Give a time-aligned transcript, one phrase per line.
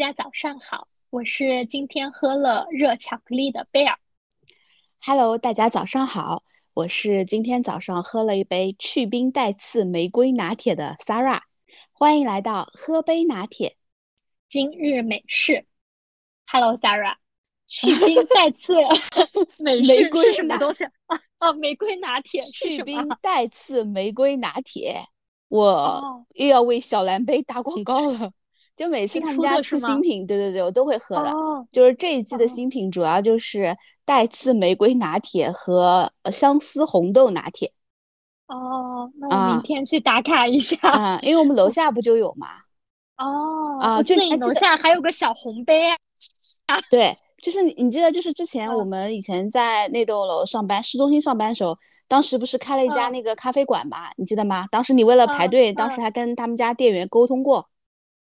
[0.00, 3.98] 家早上好，我是今天喝了热巧克力的贝尔。
[4.98, 6.42] Hello，大家早上好，
[6.72, 11.42] 我是今天早上喝了一杯去冰带刺玫瑰拿铁的 Sarah。
[11.92, 13.76] 欢迎来到喝杯拿铁。
[14.48, 15.66] 今日美式
[16.46, 17.16] ，Hello Sarah。
[17.68, 18.72] 去冰带刺
[19.62, 21.20] 美玫瑰什么东西啊？
[21.40, 25.04] 哦，玫瑰拿铁去冰带刺玫瑰拿铁，
[25.48, 28.32] 我又要为小蓝杯打广告了。
[28.80, 31.30] 就每次他们家出新品，对对对，我都会喝的。
[31.70, 37.74] 就是这一季的新品，主要就是带刺玫瑰拿铁和相思红豆拿铁。
[38.46, 40.78] 哦，那我明天去打卡一下。
[40.80, 42.46] 啊，因为我们楼下不就有嘛。
[43.18, 43.78] 哦。
[43.82, 45.90] 啊，这里楼下还有个小红杯。
[46.64, 47.14] 啊，对。
[47.42, 51.76] 就是你，你记得就是之前我们以前在那栋楼上班，市中心上班的时候，
[52.08, 54.08] 当时不是开了一家那个咖啡馆嘛？
[54.16, 54.64] 你记得吗？
[54.70, 57.68] 当时你为了排队，当时还跟他们家店员沟通过。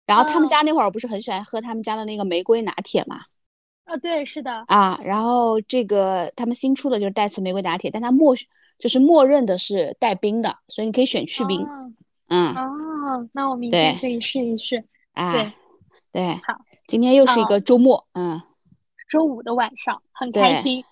[0.06, 3.20] 然后他们家那会儿不是很喜欢喝他们家的那个玫瑰拿铁嘛？
[3.84, 4.64] 啊，对，是的。
[4.69, 8.34] 啊，然后这个他们新出的就是带刺玫瑰拿铁，但它默
[8.78, 11.67] 就是默认的是带冰的，所以你可以选去冰。
[12.28, 12.55] 嗯。
[12.55, 14.84] 哦，那我明天可以试一试。
[15.12, 15.33] 啊。
[15.33, 15.53] 对。
[16.12, 16.34] 对。
[16.47, 16.59] 好。
[16.87, 18.42] 今天又是一个周末，嗯。
[19.09, 20.84] 周五的晚上很开心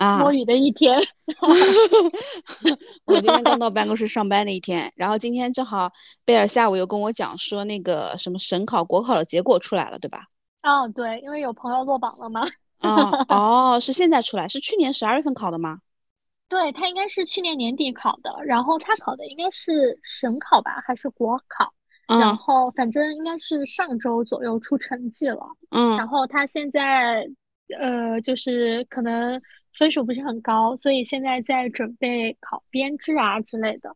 [0.00, 0.98] 啊，摸鱼的一天。
[3.04, 5.92] 我今天刚到办公室上班的一天，然后今天正好
[6.24, 10.24] 贝尔下午又跟我讲说那个什么省考、国考的结果出来了，对吧？
[10.62, 12.48] 哦，对，因为有朋友落榜了嘛。
[12.78, 15.80] 哦哦，是现在出来，是去年十二月份考的吗？
[16.48, 21.74] 对他应该是去年年底考的，然后他考的应该是省考吧，还是国考？
[22.08, 25.46] 然后反正应该是上周左右出成绩了。
[25.68, 27.30] 嗯，然后他现在。
[27.78, 29.40] 呃，就是可能
[29.78, 33.94] 分数不是很高，所以现在在准备考编制啊之类的。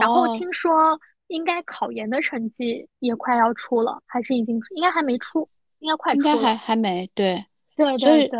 [0.00, 5.48] 然后听说应该考研的成绩也快要出了，还是已经应该还没出，
[5.78, 6.34] 应该快出了。
[6.34, 7.44] 应该还还没对。
[7.76, 8.38] 对对对。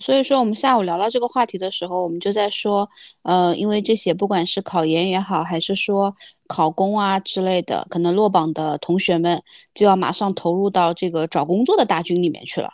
[0.00, 2.88] 所以说我们下午聊到这个话题的时候，我们就在说，
[3.22, 6.14] 呃，因为这些不管是考研也好，还是说
[6.46, 9.42] 考公啊之类的，可能落榜的同学们
[9.74, 12.70] 就要马上投入到这个找工作的大军里面去了。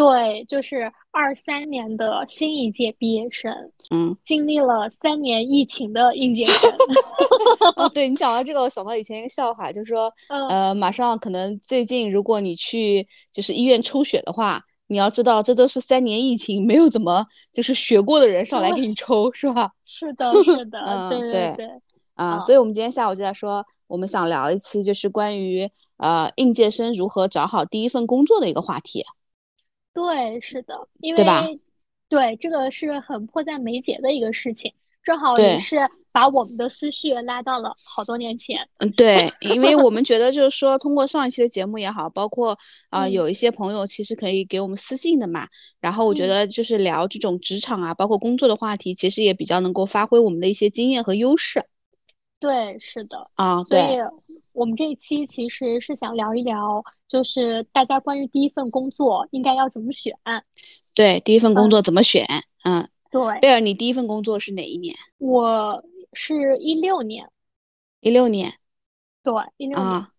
[0.00, 3.52] 对，就是二三年的新一届毕业生，
[3.90, 6.72] 嗯，经历了三年疫情的应届生。
[7.76, 10.10] 哦对你讲到这个，我想到以前一个笑话，就是说，
[10.48, 19.72] 呃，马上可能最近，如果你去就是医院抽血的话，你要知道，这都是三年疫情没有怎么就是学过的人上来给你抽，是吧？
[19.84, 21.68] 是的，是的，嗯，对对。
[22.14, 29.04] 啊，所以我们今天下午就在说，我们想聊一期就是关于呃应届生如何找好第一份工作的一个话题。
[30.06, 31.60] 对，是的，因为
[32.08, 34.72] 对这个是很迫在眉睫的一个事情，
[35.02, 35.76] 正好也是
[36.12, 38.68] 把我们的思绪拉到了好多年前。
[38.78, 45.48] 嗯，对，因为我们觉得 就是说，通过上一期的节目也好，包括啊有一些朋友其实可以给我们私信的嘛，
[45.80, 51.64] 然后我觉得就是聊这种职场啊，包括工作的话题，其实也比较能够发挥我们的一些经验和优势。
[52.40, 53.98] 对，是的啊，对，所以
[54.54, 56.82] 我们这一期其实是想聊一聊。
[57.06, 60.16] 就是大家关于第一份工作应该要怎么选？
[60.94, 62.24] 对，第一份工作怎么选？
[62.62, 63.40] 嗯，对。
[63.40, 64.94] 贝尔，你第一份工作是哪一年？
[65.18, 67.28] 我是一六年。
[67.98, 68.54] 一六年。
[69.24, 69.88] 对，一六年。
[69.88, 70.12] 啊，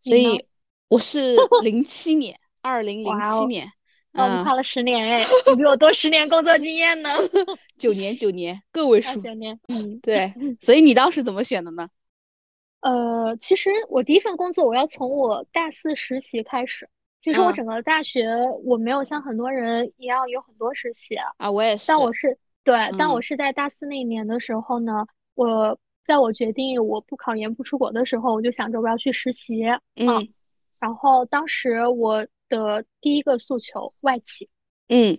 [0.00, 0.46] 所以
[0.86, 1.34] 我是
[1.64, 3.66] 零七年，二零零七年。
[4.16, 7.10] 哦，你差了十年哎，你比我多十年工作经验呢。
[7.78, 9.20] 九年，九年，个位数。
[9.20, 10.32] 九年，嗯， 对。
[10.60, 11.88] 所以你当时怎么选的呢？
[12.80, 16.88] 呃，其实我第一份工作我要从我大四实习开始。
[17.20, 18.28] 其实我整个大学
[18.64, 21.86] 我没有像很多人一样有很多实习啊，我也是。
[21.88, 29.64] 但我是对，但我是在大四那一年的时候呢，我在我决定我不考研不出国的时候，我就想着我要去实习。
[29.96, 30.28] 嗯。
[30.80, 34.48] 然后当时我的第一个诉求外企。
[34.88, 35.18] 嗯。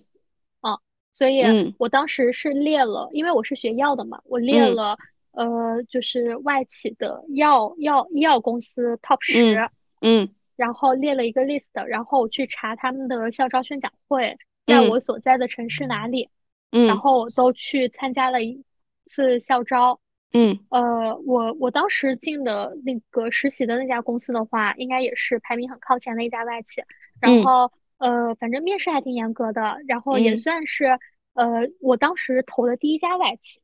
[0.62, 0.78] 啊，
[1.14, 4.98] 所以我当时是列了，因为我是学药的嘛，我列了。
[5.32, 9.70] 呃，就是外企的药药医药公司 top 十，
[10.02, 14.36] 嗯，然后列了一个 list，然后我去查他们的校招宣讲会，
[14.66, 16.32] 在我所在的城市哪里，
[16.72, 18.64] 嗯，然后都去参加了一
[19.06, 20.00] 次校招，
[20.34, 26.82] 嗯，呃，我我当时进的那个实习的那家公司的话，应该也是排名很靠前的一家外企，
[27.22, 31.00] 然后呃，反正面试还挺严格的，然后也算是
[31.34, 33.62] 呃，我当时投的第一家外企，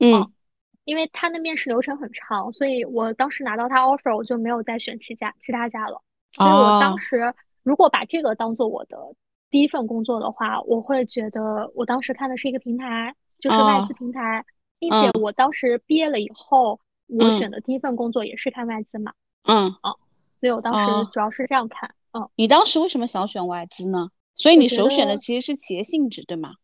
[0.00, 0.30] 嗯。
[0.86, 6.02] 因为他的面试流程很长，所以我当时拿到他 offer，我就没有再选其家其他家了。
[6.30, 7.32] 所以我当时
[7.62, 8.98] 如果把这个当做我的
[9.50, 14.44] 第一份工作的话，我会觉得我当时看的是一个平台，就是外资平台，
[14.88, 19.12] 并且我当时毕业了以后，我选的第一份工作也是看外资嘛。
[19.44, 19.92] 嗯，啊，
[20.40, 21.94] 所以我当时主要是这样看。
[22.12, 24.10] 嗯，你当时为什么想选外资呢？
[24.36, 26.54] 所以你首选的其实是企业性质，对吗？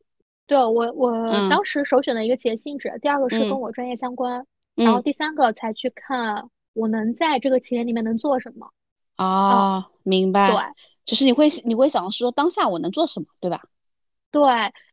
[0.46, 4.44] 对我，我当时首选的一个企业性质，第二个是跟我专业相关，
[4.74, 8.68] 然后第三个才去看我能在这个企业里面能做什么。
[9.16, 10.50] 哦，明白。
[10.50, 10.60] 对，
[11.04, 13.62] 就是你会你会想说当下我能做什么，对吧？
[14.30, 14.42] 对，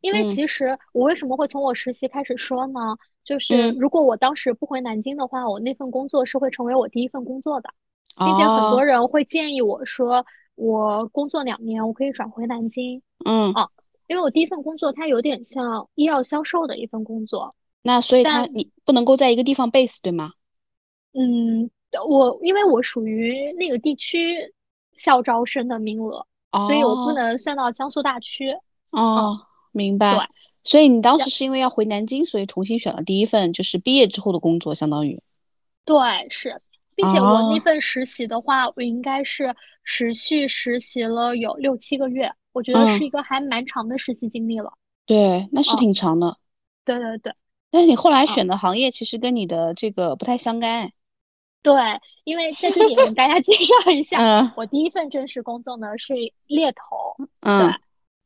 [0.02, 2.80] 因为其实我为什么会从我实习开始说呢？
[3.24, 7.70] 就是如果我当时不回南京的话，我那份工作是会成为我第一份工作的，
[8.18, 10.26] 并且很多人会建议我说，
[10.56, 13.02] 我工作两年，我可以转回南京。
[13.26, 13.70] 嗯，啊。
[14.08, 20.32] 因为我第一份工作，它有点像医药销售的一份工作，那所以它你不能够在一个地方 base 对吗？
[21.12, 21.70] 嗯，
[22.08, 24.54] 我因为我属于那个地区
[24.96, 28.56] 校招生的名额，所以我不能算到江苏大区。
[28.92, 30.16] 哦，明白。
[30.16, 30.26] 对，
[30.64, 35.22] 所以你当时是因为要回南京，所以重新选了第一份就是毕业之后的工作，相当于。
[35.86, 35.98] 对，
[36.30, 36.56] 是，
[36.96, 42.32] 并且我那份实习的话，我应该是持续实习了有六七个月。
[42.54, 44.74] 我觉得是一个还蛮长的实习经历了，
[45.06, 46.38] 对，那是挺长的。
[46.84, 47.34] 对对对，
[47.70, 50.92] 但是你后来选的行业其实跟你的这个不太相干。
[51.62, 51.74] 对，
[52.24, 56.16] 因为在这里跟大家介绍一下，我第一份正式工作呢是
[56.48, 57.16] 猎头。
[57.42, 57.72] 嗯。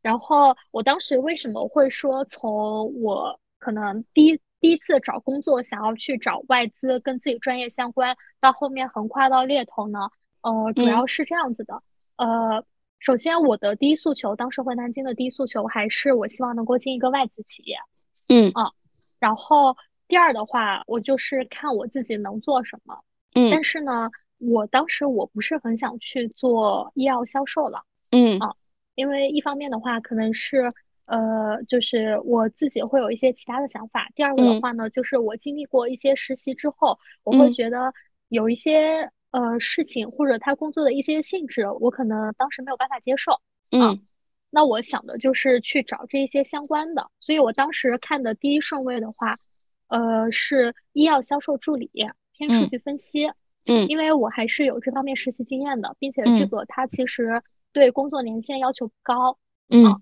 [0.02, 0.10] 对。
[0.10, 10.10] 然后我当时为什么会说从我可能第一第一次找工作想要去找外资跟自己专业相关，到后面横跨到猎头呢？
[10.42, 11.78] 呃，主要是这样子的，
[12.18, 12.66] 呃。
[13.04, 17.78] 首先，我的第一诉求，当时回南京的第一诉求还是我希望能够进一个外资企业。
[18.30, 18.74] 嗯啊，
[19.20, 19.76] 然后
[20.08, 23.00] 第二的话，我就是看我自己能做什么。
[23.34, 27.82] 嗯，但是呢，我当时我不是很想去做医药销售了。
[28.12, 28.54] 嗯啊，
[28.96, 30.74] 因为一方面的话，可能是
[31.06, 34.10] 呃，就是我自己会有一些其他的想法。
[34.16, 37.94] 第二个的话呢，就是我经历过一些实习之后，我会觉得
[38.28, 39.12] 有一些。
[39.34, 43.40] 呃，事情或者他工作的一些性质，我可能当时没有办法接受。
[43.72, 44.06] 嗯，
[44.50, 49.38] 那我想的就是去找这一些相关的，所以我当时看的第一顺位的话，
[49.88, 51.90] 呃，是医药销售助理，
[52.34, 53.28] 偏数据分析。
[53.66, 57.42] 嗯，因为我还是有这方面实习经验的，并且这个它其实
[57.74, 59.38] 对工作年限要求不高。
[59.70, 60.02] 嗯，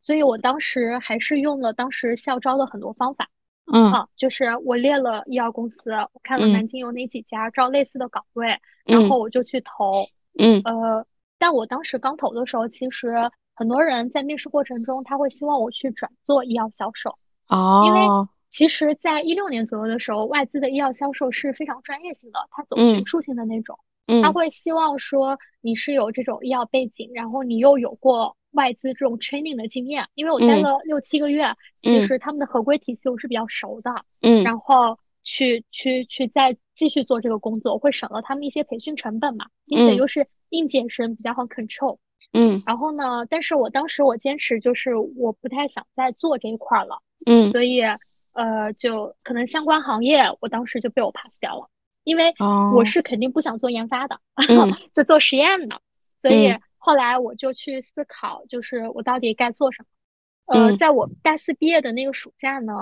[0.00, 3.28] 所以我当时还是用了当时校招的很多方法。
[3.72, 10.06] 嗯，好，就是我列了医药公司，我看了南京有哪几家招类似的岗位，然后我就去投。
[10.38, 11.06] 嗯，呃，
[11.38, 17.10] 但我当时刚投的时候，其实很多人在面试过程中，他会希望我去转做医药销售。
[17.48, 18.00] 哦，因为
[18.50, 23.78] 其实，在一六年左右的时候，外资的医药销售是非常专业性的，它走学术性的那种。
[24.06, 28.36] 嗯，他会希望说你是有这种医药背景，然后你又有过。
[28.52, 33.90] 外资这种 training 的经验，因为我待了六七个月，其实他们的合规体系我是比较熟的，
[34.22, 41.98] 嗯，然后去去去再继续做这个工作，会省了他们一些培训成本嘛，并且又是应届生比较好 control，
[42.32, 47.82] 嗯，然后呢，但是我当时我坚持就是我不太想再做这一块了，嗯，所以
[48.32, 51.68] 呃，就可能相关行业我当时就被我 pass 掉了，
[52.06, 52.32] 因为
[52.74, 54.18] 我是肯定不想做研发的，
[54.94, 55.82] 就做实验的，
[56.22, 56.56] 所以。
[56.78, 59.88] 后来我就去思考，就是我到底该做什么。
[60.54, 62.72] 呃，在我大四毕业的那个暑假呢，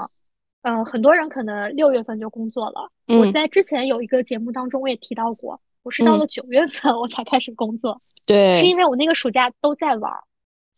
[0.60, 2.90] 呃，很多人可能六月份就工作了。
[3.06, 7.98] 我在之前有一个节目当中我也提到过，我是到了九月份我才开始工作。
[8.26, 10.12] 对，是因为我那个暑假都在玩，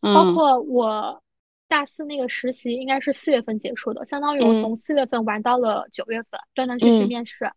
[0.02, 1.20] 包括我
[1.66, 7.50] 大四那个实习应该是四月份结束的，相当于我从四月份玩到了九月份，断断续续面试。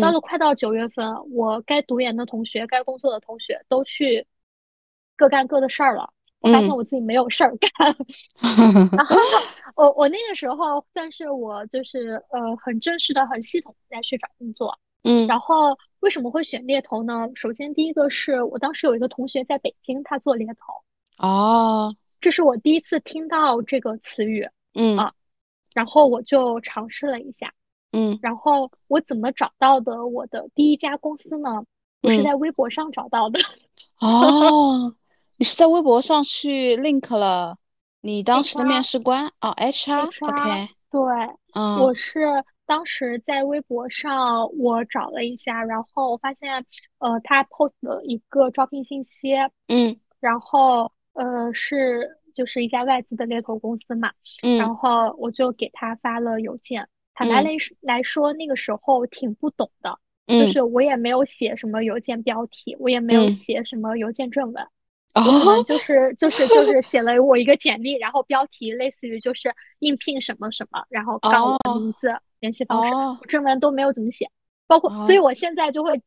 [0.00, 4.26] 到了快到九月份，我该读研的同学、该工作的同学都去。
[5.14, 6.10] 各干各的事儿了，
[6.40, 7.94] 我发现我自己没有事儿干。
[8.96, 9.14] 然后
[9.76, 14.76] 我我那个时候算是我就是呃很正式的、很系统在去找工作。
[15.04, 17.28] 嗯，然后为什么会选猎头呢？
[17.36, 21.24] 首先第一个是我当时有一个同学在北京，他做猎头。
[21.24, 24.48] 哦，这是我第一次听到这个词语。
[24.74, 25.12] 嗯啊，
[25.72, 27.52] 然后我就尝试了一下。
[27.92, 31.64] 嗯，然后我怎么找到的我的第一家公司呢？
[32.02, 33.38] 我是在微博上找到的。
[34.00, 34.94] 哦。
[35.38, 37.56] 你是在微博上去 link 了
[38.00, 41.00] 你当时的面试官哦，HR，OK，对，
[41.54, 46.64] 嗯，我是当时在微博上我找了一下，然后我发现
[46.98, 49.34] 呃他 post 了一个招聘信息，
[49.66, 54.12] 嗯，然后呃是就是一家外资的猎头公司嘛，
[54.44, 57.50] 嗯，然后我就给他发了邮件，坦白来
[57.80, 59.98] 来说那个时候挺不懂的，
[60.38, 64.66] 就是我也没有写什么邮件标题，我也没有写什么邮件正文。
[65.14, 72.08] 我可能 就是就是就是写了我一个简历，然后标题类似于就是应聘什么什么，然后告我的名字、
[72.40, 74.30] 联系方式，我正文都没有怎么写。
[74.66, 76.00] 包括，所以我现在就会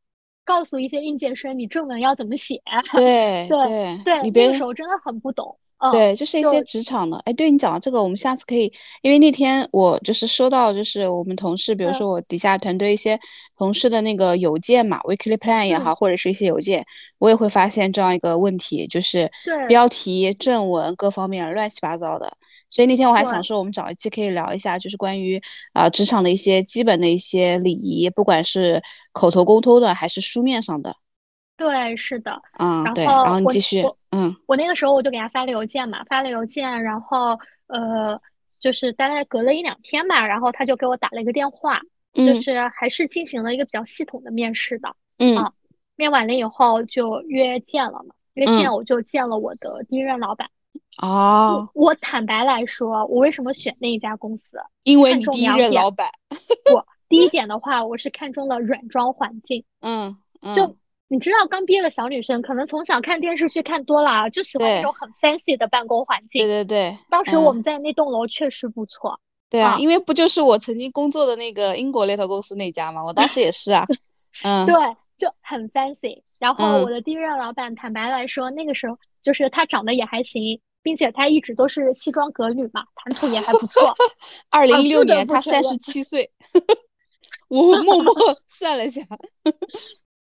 [0.43, 2.61] 告诉一些应届生你正文要怎么写。
[2.91, 3.59] 对对
[4.03, 5.59] 对，你那个时候真的很不懂。
[5.91, 7.17] 对，就是一些职场的。
[7.25, 13.19] 哎，对你讲的这个，我们下次可以，因为那天我就是收到，就是我们同事，比如说我底下团队一些
[13.57, 16.85] 同事的那个邮件嘛，weekly plan 也好，或者是一些邮件，
[17.19, 19.29] 我也会发现这样一个问题，就是
[19.67, 22.35] 标题、正文各方面乱七八糟的。
[22.67, 25.41] 所以那天我还想说，我们找一期可以聊一下，就是关于
[25.73, 30.95] 啊职场的一些基本的一些礼仪，不管是口头沟通的还是书面上的。
[31.57, 33.81] 对，是的，嗯，对，然后你继续，
[34.11, 38.19] 嗯，我那个时候我就给他发了邮件嘛，发了邮件，然后呃，
[38.61, 41.79] 就是大概隔了一两天吧，然后他就给我打了一个电话，
[42.13, 45.49] 就是还是进行了一个比较系统的面试的，嗯，
[45.95, 50.49] 面完了以后就约见了嘛，约见我就见了我的第一任老板，
[51.01, 54.45] 哦，我坦白来说，我为什么选那一家公司？
[54.83, 56.09] 因为你第一任老板，
[56.69, 60.17] 不，第一点的话，我是看中了软装环境，嗯，
[60.53, 60.75] 就。
[61.07, 66.45] 你知道刚毕业的小女生可能从小看电视剧看多了，就喜欢那种很 fancy 的办公环境。
[66.45, 69.19] 对对对，当时我们在那栋楼确实不错。
[69.47, 73.03] 对啊，因为不就是我曾经工作的那个英国猎头公司那家吗？
[73.03, 73.85] 我当时也是啊。
[74.43, 74.73] 嗯，对，
[75.17, 76.23] 就很 fancy。
[76.41, 83.95] 然后我的第一任老板，坦白来说，那个时候就是他长得也还行，并且他一直都是西装革履嘛，谈吐也还不错。
[84.49, 86.31] 二零一六年他三十七岁，
[87.47, 88.13] 我默默
[88.47, 89.01] 算了下。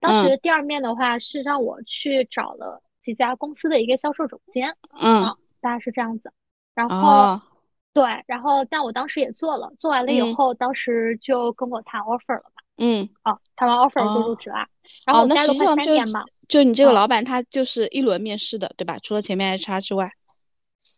[0.03, 6.31] 当时第二面的话是让我去找了几家公司的一个销售总监，嗯，大概是这样子。
[6.75, 7.41] 然后，
[7.93, 14.67] 对，然后但我当时也做了，做完了以后，当时就跟我谈 offer 了嘛，嗯，哦，谈完 offer 就入职了。
[15.05, 15.91] 然后那实际上就
[16.49, 18.97] 就你这个老板他就是一轮面试的，对吧？
[19.01, 20.11] 除了前面 HR 之外，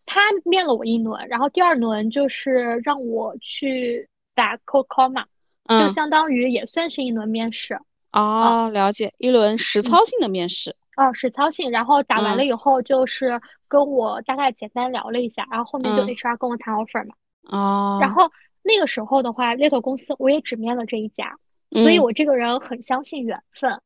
[0.08, 5.26] 他面了我一轮，然后第二轮就是让我去打 cold call 嘛，
[5.68, 7.80] 就相当于也算是一轮面试。
[8.16, 10.76] 哦，了解一轮实操性的面试。
[10.96, 17.16] 哦，实操性，然后打完了以后，就是跟我大概简单聊了一下，然后后面就 HR 跟我谈 offer 嘛。
[17.44, 18.00] 哦。
[18.02, 18.32] 然后
[18.64, 21.32] 那个时候的话，猎头公司我也只面了这一家，
[21.72, 23.82] 所以我这个人很相信缘分，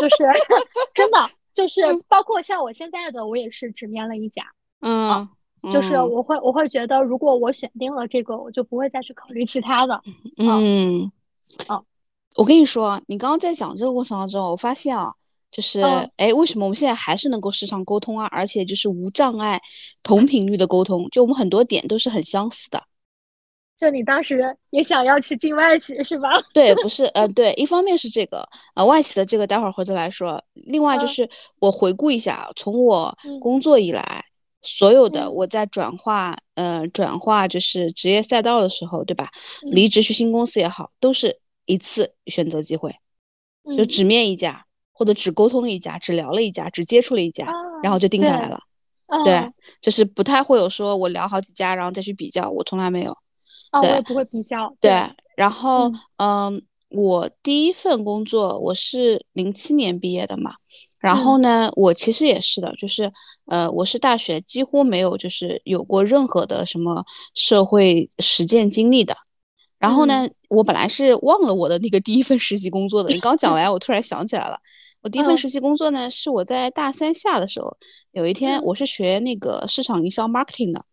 [0.00, 0.24] 就是
[0.94, 4.42] 真的，就是包括像我现在的，我也是只面了一家。
[4.80, 5.28] 嗯。
[5.72, 10.02] 就是我会我会觉得，如果我选定了这个，我就不会再去考虑其他的。
[10.36, 11.10] 嗯。
[11.68, 11.84] 哦。
[12.34, 15.12] 我跟你说，你刚刚在讲这个过程当中，我发现啊，
[15.52, 15.80] 就是
[16.16, 18.26] 哎，为什么我们现在还是能够时常沟通啊？
[18.32, 19.60] 而且就是无障碍、
[20.02, 22.82] 同频率的沟通，就我们很多点都是很相似的。
[23.76, 26.28] 就你当时也想要去进外企是吧？
[26.52, 30.42] 对，不是，呃，对，一方面是这个，呃，外企的这个待会儿回头来说。
[30.54, 31.28] 另外就是
[31.60, 34.24] 我回顾一下，从我工作以来，
[34.62, 39.28] 所有的我在转化，呃，转化就是职业赛道的时候，对吧？
[39.62, 41.38] 离职去新公司也好，都是。
[41.66, 42.94] 一次选择机会，
[43.76, 47.52] 就只面一家，或者只沟通了一家，只聊了一家，只接触了一家，
[47.82, 48.60] 然后就定下来了。
[49.24, 53.16] 对，就是不太会有说我聊好几家，然后再去比较，我从来没有。
[53.70, 54.74] 啊，我也不会比较。
[54.80, 54.90] 对，
[55.36, 60.54] 然后嗯，我第一份工作我是零七年毕业的嘛，
[60.98, 63.12] 然后呢，我其实也是的，就是
[63.46, 67.04] 呃，我是大学几乎没有就是有过任何的什么
[67.34, 69.16] 社会实践经历的。
[69.84, 73.10] 然后呢，我本来是忘了我的那个第一份实习工作的。
[73.10, 74.56] 你刚讲完，我突然想起来了。
[75.02, 77.76] 我第一份实习工作呢，是我在大三下的时候，
[78.12, 80.86] 有一天我是学那个市场营销 marketing 的。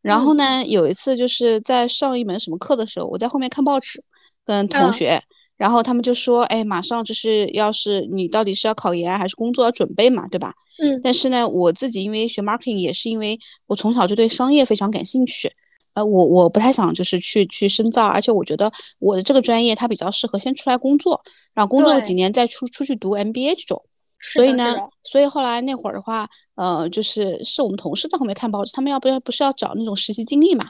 [0.00, 4.04] 然后呢，有一次就是在上一门什么课的时候，我在后面看报纸，
[4.44, 5.20] 跟同学，
[5.56, 11.00] 然后他们就说：“哎，马上就是要是你到底是要考研还是工作要准备嘛，对吧？”嗯。
[11.02, 15.50] 但是呢，我自己因为学 marketing，也是因为我从小就对商业非常感兴趣。
[15.96, 21.22] 呃，我我不太想就是去去深造，而且我觉得我的这个专业它比较适合先出来工作，
[21.54, 23.82] 然后工作了几年再出出去读 MBA 这种。
[24.20, 24.74] 所以呢，
[25.04, 30.66] 所以后来那会儿的话，呃，就是是我们同事在后面看报纸，他们要不要不是要找那种实习经历嘛？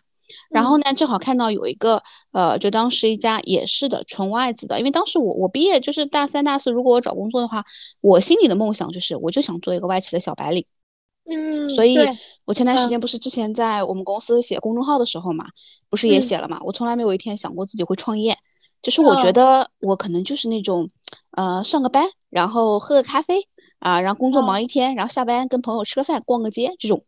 [0.51, 2.03] 然后呢，正好看到有一个，
[2.33, 7.65] 呃，就当时一家也是的纯外资的，因为当时我我毕业就是大三大四，如果我找工作的话，
[8.01, 10.67] 我心里的梦想就是我就想做一个外企的小白领。
[11.29, 11.97] 嗯，所以，
[12.45, 15.47] 我前段时间不是之前在我们公司写公众号的时候嘛，
[15.91, 16.61] 不是也写了嘛？
[16.63, 18.37] 我从来没有一天想过自己会创业，
[18.83, 20.89] 就是我觉得我可能就是那种，
[21.33, 23.49] 呃，上个班，然后喝个咖啡
[23.81, 27.03] 啊，然后工作忙一天，然后下班跟朋友吃个饭，逛个街这种，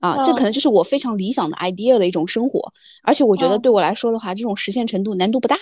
[0.00, 2.72] 啊，这可能就是我非常理想的 idea 的一种生活，
[3.04, 5.56] 而且我觉得对我来说的话，这种实现程度难度不大，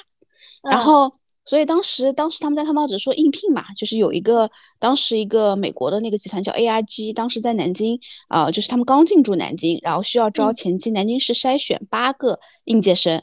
[0.62, 1.12] 然后。
[1.49, 13.23] 所以当时，当时他们在看报纸说应聘嘛，就是有一个当时一个美国的那个集团叫 AIG，当时在南京啊，就是他们刚进驻南京，然后需要招前期南京市筛选八个应届生，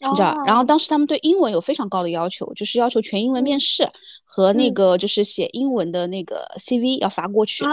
[0.00, 0.42] 你知道？
[0.44, 3.88] 然后当时他们对英文有非常高的要求，就是要求全英文面试
[4.24, 7.70] 和那个就是写英文的那个 CV 要发过去啊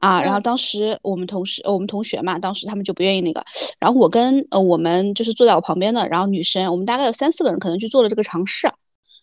[0.00, 0.22] 啊。
[0.22, 3.42] 然后当时我们同事我们同学嘛，当时他们就不愿意那个。
[3.78, 8.70] 然后我跟呃我们就是坐在我旁边的，然后女生，我们大概有三四个人可能去做了这个尝试。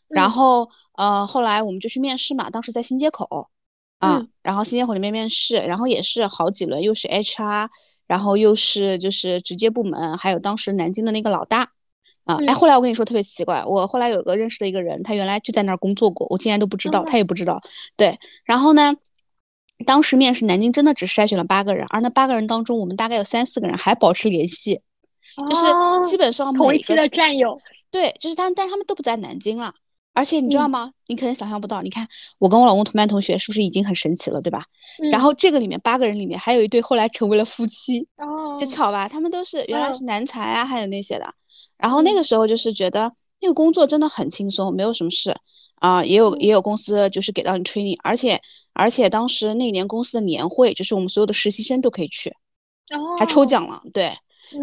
[0.08, 3.50] 然后呃后来我们就去面试嘛，当时在新街口
[4.00, 7.70] 啊，然后新街口那边面试，然后也是好几轮，又是 HR，
[8.06, 11.72] 然后又是就是直接部门，还有当时南京的那个老大。
[12.26, 17.58] 啊，哎，后来我跟你说特别奇怪，我后来有个认识的一个人，他原来就在那儿工作过，我竟然都不知道，他也不知道。
[17.96, 18.96] 对，然后呢，
[19.86, 24.82] 当时面试南京真的只筛选了八个人，而那八个人当中，我们大概有三四个人还保持联系，
[25.38, 27.62] 就是基本上同一期的战友。
[27.92, 29.74] 对，就是他，但是他们都不在南京了。
[30.18, 30.92] 而且你知道吗？
[31.06, 32.08] 你可能想象不到，你看
[32.40, 34.64] 我跟我老公同班同学，是不是已经很神奇了，对吧？
[35.12, 39.08] 然后这个里面八个人里面还有一对后来成为了夫妻，哦，就巧吧？
[39.08, 41.32] 他们都是原来是男才啊，还有那些的。
[41.78, 45.36] 然后那个时候就是觉得那个工作真的很轻松，没有什么事
[45.76, 48.42] 啊，也有也有公司就是给到你 training，而且
[48.74, 52.34] 而且当时那年公司的年会，就是我们所有的实习生都可以去，
[53.20, 54.12] 还抽奖了，对，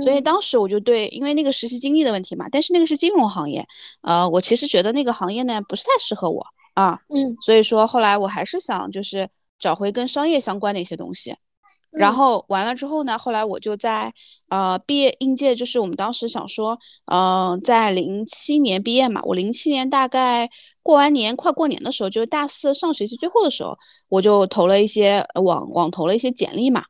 [0.02, 3.66] 所以当时我就对，因为那个实习经历的问题嘛，但是那个是金融行业，
[4.02, 11.36] 呃，我其实觉得那个行业呢不是太适合我啊，嗯，所以说后来我还是想就是找回跟商业相关的一些东西。
[11.96, 14.12] 然后完了之后呢，后来我就在
[14.48, 20.50] 呃毕业应届，就是我们当时想说，嗯，在零七年毕业嘛，我零七年大概
[20.82, 26.82] 过完年快过年的时候，就是大四上学期最后的时候，我就投了一些网网投了一些简历嘛。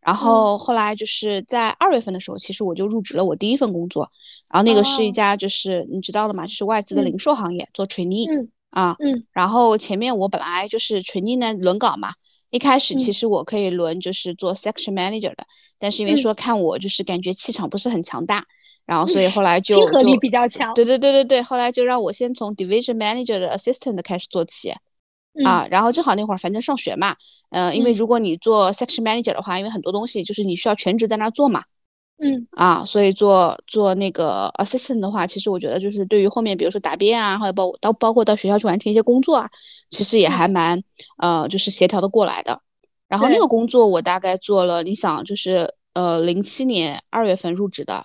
[0.00, 4.10] 然后后来就是在二月份的时候，其实我就入职了我第一份工作，
[4.50, 8.26] 然后那个是一家就是你知道的嘛，就是外资的零售行业做 trainee
[8.70, 12.14] 啊，嗯，然后前面我本来就是 trainee 呢轮岗嘛。
[12.50, 15.46] 一开始其实我可以轮就是做 section manager 的，
[15.78, 18.44] 但是因为说看我就是感觉气场不是很强大，
[18.84, 20.74] 然后所以后来就亲和力比较强。
[20.74, 24.74] 对对对对对，后来就让我先从 division manager 的 assistant 开始做起，
[25.44, 27.16] 啊，然后正好那会儿反正上学嘛，
[27.50, 31.64] 嗯，因为如果你做 section manager 的话，因为很多东西就是你需要全职在那做嘛。
[32.22, 39.50] 嗯啊，所以做做那个 assistant 的话，其实我觉得就是对于后面，比如说答辩啊，或者包到包括到学校去完成一些工作啊，
[39.88, 40.82] 其实也还蛮
[41.16, 42.60] 呃，就是协调的过来的。
[43.08, 48.04] 然后那个工作我大概做了，你想就是呃，零七年二月份入职的，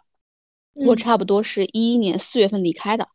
[0.73, 3.09] 我差不多是一一年四月份离开的。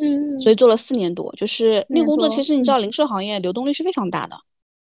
[0.00, 4.38] 嗯，所以做了四年多，就是那个工作，其实你知道，零售行业流动率是非常大的。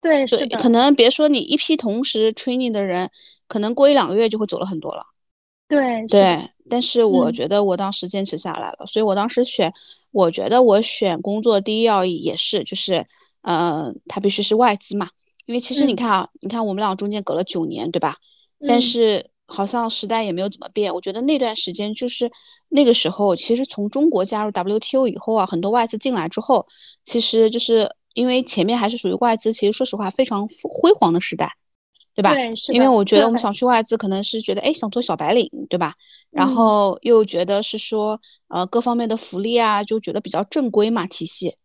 [0.01, 0.57] 对，是的。
[0.57, 3.09] 可能别说你一批同时 training 的人，
[3.47, 5.03] 可能过一两个月就会走了很多了。
[5.69, 9.73] 对对，但是我觉得我当时坚持下来了，所以我当时选，
[10.11, 13.05] 我觉得我选工作第一要义也是，就是，
[13.41, 15.09] 呃，它必须是外资嘛，
[15.45, 18.15] 因为其实你看啊，你看我们俩中间隔了九年，对吧？
[18.65, 22.31] 但是好像时代也没有怎么变，我觉得那段时间就是
[22.69, 26.67] 那个时候，其实从中国加入 WTO 以后啊，很多外资进来之后，
[27.03, 31.51] 其实就是因为前面还是属于外资，其实说实话非常辉煌的时代。
[32.13, 32.33] 对吧？
[32.33, 35.93] 对，是因为我觉得我们想去外资，可能是觉得哎想做小白领，对吧？
[36.31, 41.57] 然后又觉得是说呃各方面的福利啊，就觉得比较正规嘛体系。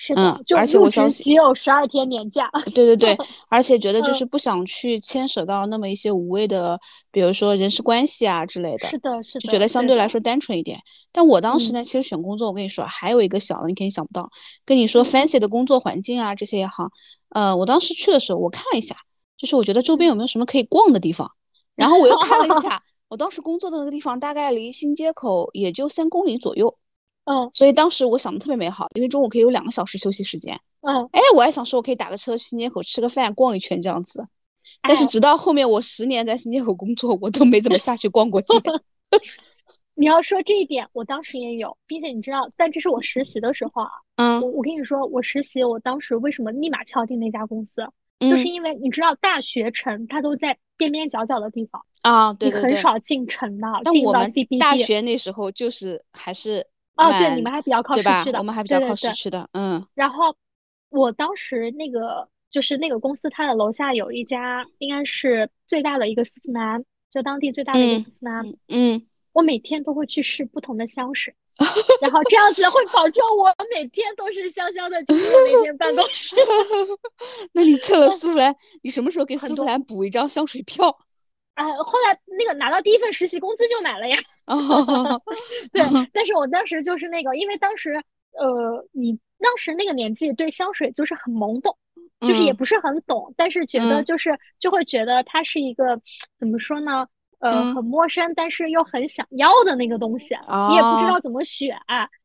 [0.00, 2.48] 是的，而且我相信只有十二天年假。
[2.72, 6.78] 对对 对，而且觉得就是不想去牵扯到那么一些无谓的，
[7.10, 8.88] 比如说人事关系啊之类的。
[8.88, 9.40] 是的，是的。
[9.40, 10.78] 就觉得相对来说单纯一点。
[11.10, 14.30] 但我当时呢，其实选工作，我跟你说还有一个小的，你肯定想不到。
[14.64, 16.90] 跟你说 fancy 的工作环境啊这些也好，
[17.30, 18.96] 呃，我当时去的时候我看了一下。
[19.36, 21.30] 就是我觉得周边有没有什么可以逛的地方，
[21.76, 26.76] 然后我又看了一下， 我当时工作的那个地方大概离新街口也就三公里左右，
[27.28, 34.26] 嗯，所以当时我想的特别美好，因为中午可以有两个小时休息时间，嗯，哎，我还想说我可以打个车去新街口吃个饭逛一圈这样子，
[34.80, 38.54] 但是直到后面我十年在新街口工作，我都没怎么下去逛过街。
[39.94, 47.72] 你要说这一点，我当时也有，并且你知道，但这是我实习的时候啊，嗯，我我跟你说，我实习我当时为什么立马敲定那家公司？
[48.20, 53.68] 就是因为你知道大学城它都在边边角角的地方啊，对对对，你很少进城的。
[53.84, 56.66] 但我们大学那时候就是还是
[56.98, 59.86] 哦，对，你们还比较靠市区的，我们还比较靠市区的，嗯。
[59.94, 60.36] 然后
[60.90, 69.06] 我当时那个就是那个公司，它的楼下有一家应该是最大的一个丝芙兰，就当地最大的一个丝芙兰，嗯。
[69.34, 71.32] 我每天都会去试不同的香水，
[72.00, 76.34] 然后这样子会保证我每天都是香香的进入那间办公室。
[77.54, 80.98] 那你测了丝芙兰，你什么时候给丝芙兰补一张香水票？
[81.58, 84.16] 啊，后来那个拿到第一份实习工资就买了呀。
[85.72, 91.76] 对，但是我当时就是那个，因为当时呃，你当时那个年纪对香水就是很懵懂，
[92.20, 96.00] 就是也不是很懂，但是觉得就是就会觉得它是一个
[96.38, 97.08] 怎么说呢？
[97.40, 100.34] 呃很陌生，但是又很想要的那个东西，
[100.68, 101.76] 你也不知道怎么选，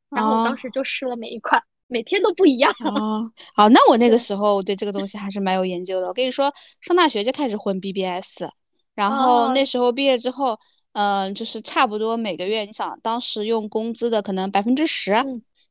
[0.10, 2.72] 然后我当时就试了每一款，每天都不一样。
[2.84, 6.08] 哦，好，那我那个时候对这个东西还是蛮有研究的。
[6.08, 8.46] 我跟你说，上大学就开始混 BBS，
[8.96, 10.60] 然后那时候毕业之后，
[10.94, 15.14] 嗯，就是差不多每个月，你想当时用工资的可能百分之十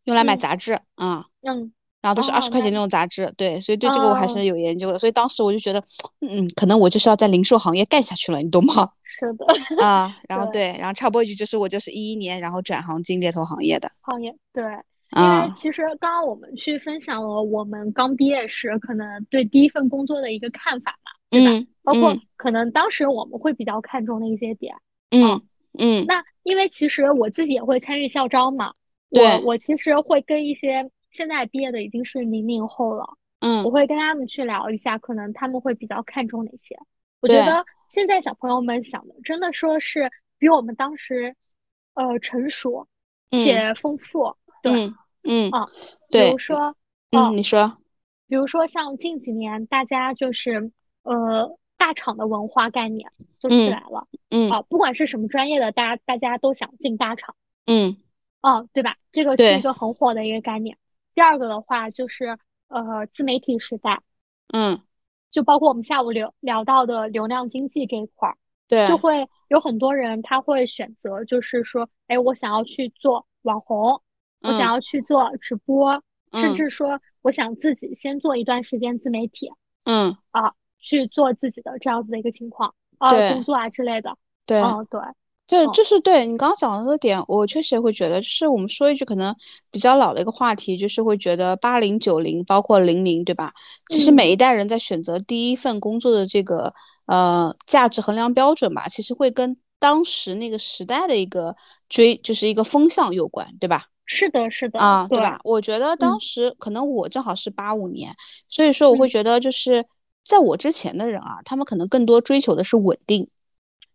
[0.05, 1.73] 用来买杂志啊，嗯。
[2.03, 4.99] 然后都是二十块钱那种杂志，对，所以对这个我还是有研究的。
[4.99, 5.81] 所以当时我就觉得，
[6.21, 8.91] 嗯，可能我就是要在零售行业干下去了，你懂吗？
[9.07, 9.47] 是的。
[9.81, 13.89] 啊，然后对，然后插播一句，就是我就是一一年，然后转行进猎头行业的。
[14.01, 14.65] 行业对，
[15.17, 21.67] 因为其实刚刚我们去分享了我们刚毕业时可能对第一份工作的一个看法嘛，对吧？
[21.83, 24.77] 包括可能当时我们会比较看重的一些点。
[25.11, 25.43] 嗯
[25.79, 26.05] 嗯。
[26.07, 28.75] 那因为其实我自己也会参与校招嘛，
[29.11, 30.91] 我我其实会跟一些。
[31.13, 36.75] 现在毕业的已经是零零后了，嗯，我会跟他们去聊一下，可能他们会比较看重哪些。
[37.21, 41.37] 我觉得现在小朋友们想的，真的说是比我们当时，
[41.93, 42.89] 呃，成熟
[43.31, 44.35] 且丰富。
[44.63, 44.91] 对，
[45.23, 45.67] 嗯啊，
[46.11, 46.75] 比如说，
[47.11, 47.77] 嗯，你说，
[48.27, 54.49] 比如说像近几年大家就是呃大厂的文化概念就起来了，嗯。
[54.53, 57.35] 啊，不管是什么专业的，大家大家都想进大厂，
[57.67, 57.97] 嗯，
[58.41, 58.99] 哦，对吧？
[59.11, 60.79] 这个是一个很火的一个概念。
[61.13, 64.01] 第二个的话就是呃自媒体时代，
[64.53, 64.81] 嗯，
[65.33, 68.37] 就包括我们下午聊聊到的流量经济这一块儿，
[68.69, 74.01] 对，就会有很多人他会选择，就是说，哎，我想要去做网红，
[74.43, 76.01] 我想要去做直播，
[76.33, 79.51] 甚至说我想自己先做一段时间自媒体，
[79.85, 84.99] 嗯，啊，去做自己的这样子的一个情况，啊，工作啊之类的，对，嗯，对。
[85.49, 89.37] 对，就是对你刚刚讲的那个点，我确实也会觉得，就是我们说一句可能
[89.71, 93.53] 比较老的一个话题，就是会觉得八零九零，包括零零，对吧？
[93.87, 96.73] 其实每一代人在选择第一份工作的这个
[97.05, 101.55] 呃价值衡量标准吧，其实会跟当时那个时代的一个
[101.91, 103.89] 追，就是一个风向有关，对吧？
[104.07, 105.39] 是的，是的啊，对吧？
[105.45, 108.15] 我觉得当时可能我正好是八五年，
[108.49, 109.85] 所以说我会觉得就是
[110.25, 113.29] 在我之前的人啊，他们可能更多追求的是稳定。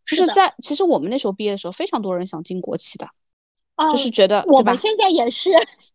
[0.06, 3.10] 就是在其实我们那时候毕业的时候，非常多人想进国企的，
[3.92, 5.52] 就是觉得我们现在也是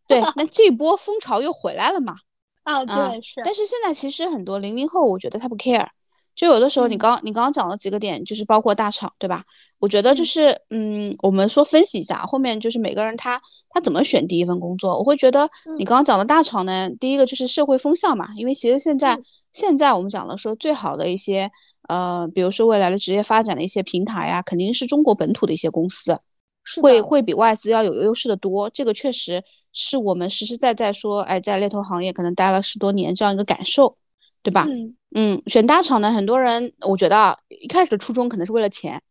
[0.07, 0.21] 对。
[0.37, 2.17] 那这波风潮又回来了嘛？
[2.63, 3.41] 啊，对是。
[3.43, 5.89] 但是现在其实很多零零后，我觉得他不 care。
[6.35, 9.45] 就有的时候，你刚你刚刚讲了几个点，就是包括大厂，对吧？
[9.79, 14.99] 我觉得就是，嗯，我们说分析一下后面就是每个人他他怎么选第一份工作。
[14.99, 19.19] 我会觉得你刚刚讲的大厂呢，第一个就是社会风向嘛，因为其实现在
[19.53, 21.51] 现在我们讲了说最好的一些。
[21.89, 26.21] 呃，比如说未来的职业发展的一些平台呀，肯定是中国本土的一些公司，
[26.81, 28.71] 会会比外资要有优势的多。
[28.71, 29.43] 这个确实
[29.73, 33.97] 是我们实实在在说，哎，在猎头行业可能待了十多年这样一个感受，
[34.43, 34.67] 对吧？
[34.69, 39.03] 嗯嗯，选大厂呢，很多人我觉得啊，一开始的初衷可能是为了钱，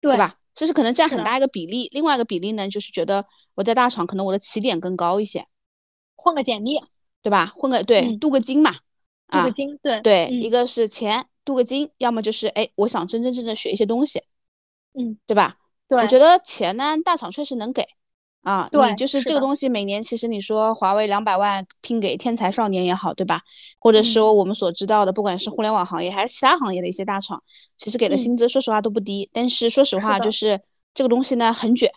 [0.00, 0.38] 对吧？
[0.54, 1.88] 这是可能占很大一个比例。
[1.92, 5.46] 另外一个比例呢，就是觉得我在大厂可能我的起点更高一些，
[6.16, 6.80] 混个简历，
[7.22, 7.52] 对吧？
[7.54, 8.72] 混个对镀个金嘛，
[9.28, 11.26] 镀个金，对对，一个是钱。
[11.44, 14.24] 镀个金，要么就是哎，我想真真正正学一些东西，
[14.94, 15.58] 嗯，对吧？
[15.86, 17.86] 对，我觉得钱呢，大厂确实能给
[18.46, 18.68] 啊。
[18.70, 23.40] 对，你就是这个东西，每年其实你说华为两百万拼给天才少年也好，对吧？
[23.78, 27.42] 或者说我们所知道的，不管是互联网行业还是其他行业的一些大厂，
[27.76, 29.28] 其实给的薪资说实话都不低。
[29.32, 30.60] 但是说实话，就是
[30.94, 31.90] 这个东西呢很卷。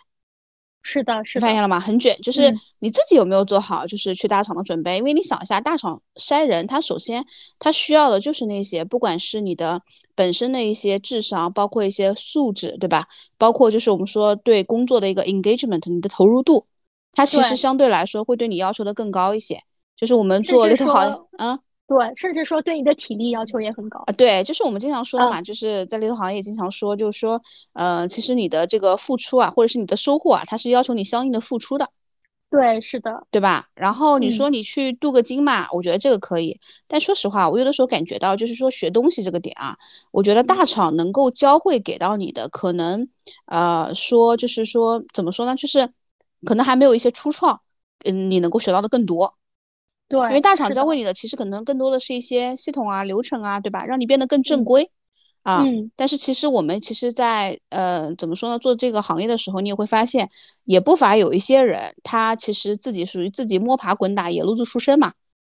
[0.82, 1.78] 是的，是发现了吗？
[1.78, 4.96] 很卷，就是你自己有没有做好，就是去大厂的准备？
[4.96, 7.24] 因为你想一下，大厂筛人，他首先
[7.58, 9.82] 他需要的就是那些，不管是你的
[10.14, 13.08] 本身的一些智商，包括一些素质，对吧？
[13.36, 16.66] 包括就是我们说对工作的一个 engagement，你的投入度，
[17.12, 19.62] 它其实相对来说会对你要求的更高一些。
[19.96, 21.58] 就是我们做猎头行，嗯。
[21.90, 24.12] 对，甚至说对你的体力要求也很高啊。
[24.12, 31.90] 对，就是我们经常说的嘛，就是在猎头行业经常说，就是说，呃，其实你的这个付出啊，或者是你的收获啊，它是要求你相应的付出的。
[32.48, 33.70] 对，是的，对吧？
[33.74, 36.60] 然后你说你去镀个金嘛，我觉得这个可以。
[36.86, 39.76] 但说实话，我有的时候感觉到，就是说学东西这个点啊，
[40.12, 43.08] 我觉得大厂能够教会给到你的，可能，
[43.46, 45.56] 呃，说就是说怎么说呢？
[45.56, 45.90] 就是
[46.44, 47.60] 可能还没有一些初创，
[48.04, 49.34] 嗯，你能够学到的更多。
[50.10, 53.86] 对，因为大厂教会你的其实可能更多的是一些系统啊、流程啊，对吧？
[53.86, 54.90] 让你变得更正规
[55.44, 55.62] 啊。
[55.62, 55.92] 嗯。
[55.94, 58.58] 但是其实我们其实，在呃怎么说呢？
[58.58, 60.28] 做这个行业的时候，你也会发现，
[60.64, 65.12] 也不乏有一些人，他其实自己属于自己摸爬滚打、野路子出身嘛。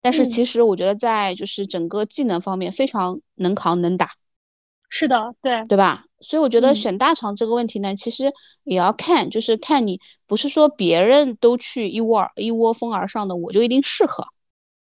[0.02, 4.10] 但是其实我觉得，在就是整个技能方面非常能扛能打。
[4.88, 6.06] 是的，对，对吧？
[6.20, 8.32] 所以我觉得选大厂这个问题呢，其实
[8.64, 14.26] 也要看，就是看你不是说别人都去一窝一窝蜂而上的，我就一定适合。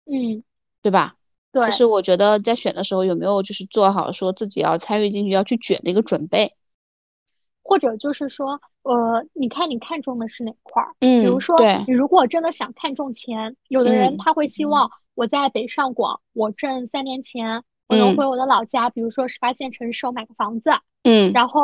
[0.07, 0.43] 嗯，
[0.83, 1.17] 对吧？
[1.53, 6.55] 对，就是我觉得在选的时候有没有就是做好说自己要参与进去要去卷的一个准备。
[7.63, 10.95] 或者就是说，呃，你看你看中的是哪块儿？
[10.99, 20.71] 嗯，比如说，你如果真的想看中钱，有的人他会希望我在北上广，我挣三年钱，我能回我的老家，比如说十八线城市，我买个房子，
[21.05, 21.63] 嗯，然后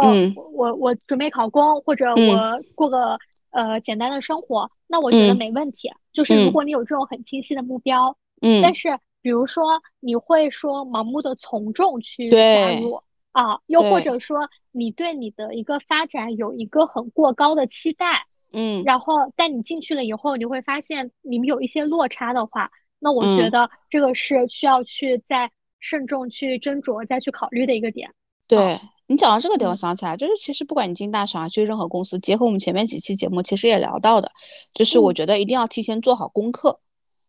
[0.54, 3.18] 我我准备考公，或者我过个
[3.50, 5.90] 呃简单的生活，那我觉得没问题。
[6.12, 13.02] 就是如果你有这种很清晰的目标，嗯，但是比如说你会说盲目的从众去加入。
[13.32, 28.10] 啊，又或者说你对你的一个发展有一个很过高的期待，嗯，然后但你进去了以后，你会发现你们有一些落差的话，那我觉得这个是需要去再慎重去斟酌、再去考虑的一个点。
[28.48, 34.32] 对你讲到这个点，我想起来，就是其实不管你进大厂啊，去任何公司，结合我们前面几期节目，其实也聊到的，
[34.74, 36.80] 就是我觉得一定要提前做好功课，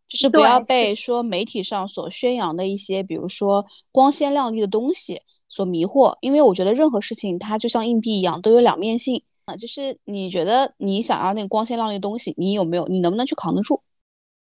[0.09, 5.21] 就是不要被说媒体上所宣扬的一些，比如说光鲜亮丽的东西。
[5.51, 9.55] 所迷惑，因为我觉得任何事情它就像硬币一样，都有两面性啊。
[9.55, 12.85] 就是你觉得你想要那个光鲜亮丽的东西，你有没有？
[12.87, 13.81] 你能不能去扛得住？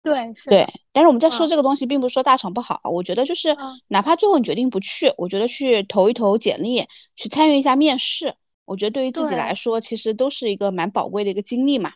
[0.03, 0.49] 对，是。
[0.49, 2.81] 对，但是我们在说这个东西，并不是说大厂不好。
[2.85, 3.55] 我觉得就是，
[3.89, 11.93] 哪怕最后你决定不去，我觉得去投一投简历，去参与一下面试，我觉得对于自己来说，其实都是一个蛮宝贵的一个经历嘛。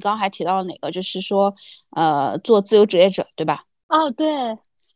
[0.00, 0.90] 刚刚还提到了哪个？
[0.90, 1.54] 就是说，
[1.90, 3.64] 呃，做自由职业者，对吧？
[3.88, 4.26] 哦，对。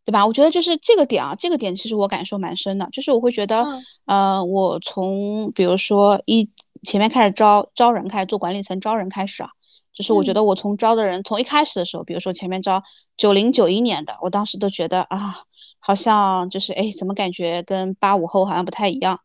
[0.06, 0.26] 对吧？
[0.26, 3.66] 我觉得就是这个点啊，这个点其实我感受蛮深的，就是我会觉得，
[4.04, 6.50] 呃，我从比如说一
[6.82, 9.48] 前面开始招招人，开始做管理层招人开始啊，
[9.94, 12.82] 就是我觉得我从招的人从一开始的时候，比如说前面招
[13.16, 15.36] 九零九一年的，我当时都觉得啊，
[15.80, 19.20] 好像就是哎，怎么感觉跟八五后好像不太一样，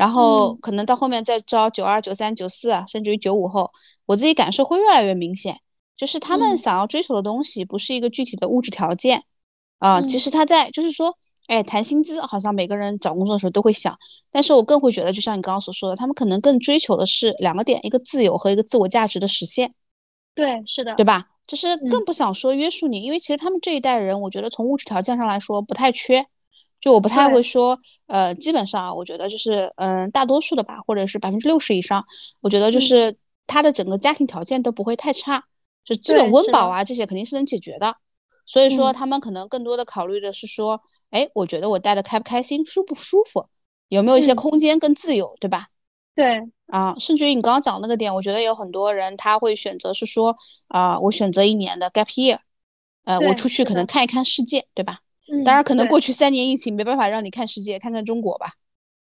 [0.00, 3.70] 然后可能到后面再招九二九三九四啊，甚至于九五后，
[4.06, 5.60] 我自己感受会越来越明显，
[5.94, 9.24] 就是他们想要追求的东西不是一个具体的物质条件。
[9.78, 13.98] 啊，其实他在就是说，哎，谈薪资，好像每个人找工作的时候都会想，
[14.30, 19.74] 但是我更会觉得，就像你刚刚所说的，他们可能更追求的是两个点，一个自由和一个自我价值的实现。
[20.34, 21.28] 对，是的，对吧？
[21.46, 26.26] 就是更不想说约束你，因为其实他们这一代人，我觉得从物质条件上来说不太缺，
[26.80, 32.06] 就我不太会说，呃，基本上我觉得就是，嗯，大多数的吧，或者是百分之六十以上，
[32.40, 33.16] 我觉得就是
[33.46, 35.44] 他的整个家庭条件都不会太差，
[35.84, 37.96] 就基本温饱啊这些肯定是能解决的。
[38.46, 43.46] 所以说，他们可能更多的考虑的是说，哎，我觉得我待的开不开心，舒不舒服，
[43.88, 45.68] 有没有一些空间跟自由，对吧？
[46.14, 50.36] 对啊，甚至于你刚刚讲那个点，我觉得有很多人他会选择是说，
[50.68, 52.38] 啊，我选择一年的 gap year，
[53.04, 55.00] 呃，我出去可能看一看世界，对吧？
[55.30, 55.44] 嗯。
[55.44, 58.54] 当然，可能过去三年疫情没办法让你看世界，看看中国吧。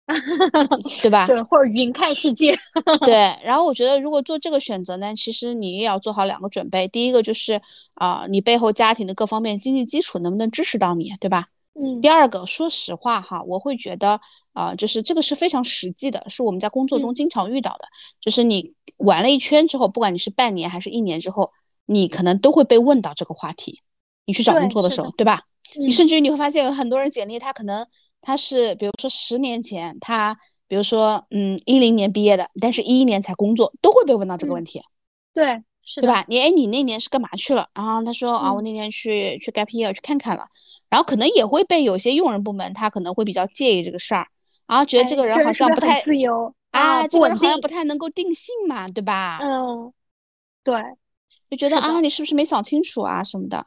[1.04, 1.28] 对吧？
[1.28, 2.58] 对，或者云看世界。
[3.06, 6.88] 对， 然后我觉得如果做这个选择呢，其实你也要做好两个准备。
[6.88, 7.62] 第一个就是
[7.94, 11.50] 啊，你背后家庭的各方面经济基础能不能支持到你，对吧？
[11.80, 12.02] 嗯。
[12.02, 14.20] 第二个，说实话哈，我会觉得
[14.54, 17.88] 啊，就是这个是非常实际的，是我们在工作中经常遇到的。
[18.20, 21.52] 就是你玩了一圈之后，不管你是半年还是一年之后，
[21.86, 23.84] 你可能都会被问到这个话题。
[24.26, 25.44] 你去找工作的时候，对吧？
[25.78, 27.86] 你甚至于你会发现有很多人简历，他可能。
[28.22, 34.82] 他是比如说十年前，他比如说嗯一零年毕业的，但是一一年才工作，都会被问到这个问题，
[35.34, 36.26] 对，是对吧？
[36.28, 37.70] 你哎你那年是干嘛去了？
[37.74, 40.48] 然后他说啊我那年去去 gap year 去看看了，
[40.90, 44.28] 然后可能也会被有些用人部门他可能会比较介意这个事儿，
[44.68, 49.40] 然后觉得这个人好像不太自由啊，这个人好像不太能够定性嘛，对吧？
[49.42, 49.94] 嗯，
[50.62, 50.76] 对，
[51.50, 53.66] 就觉得啊你是不是没想清楚啊什么的。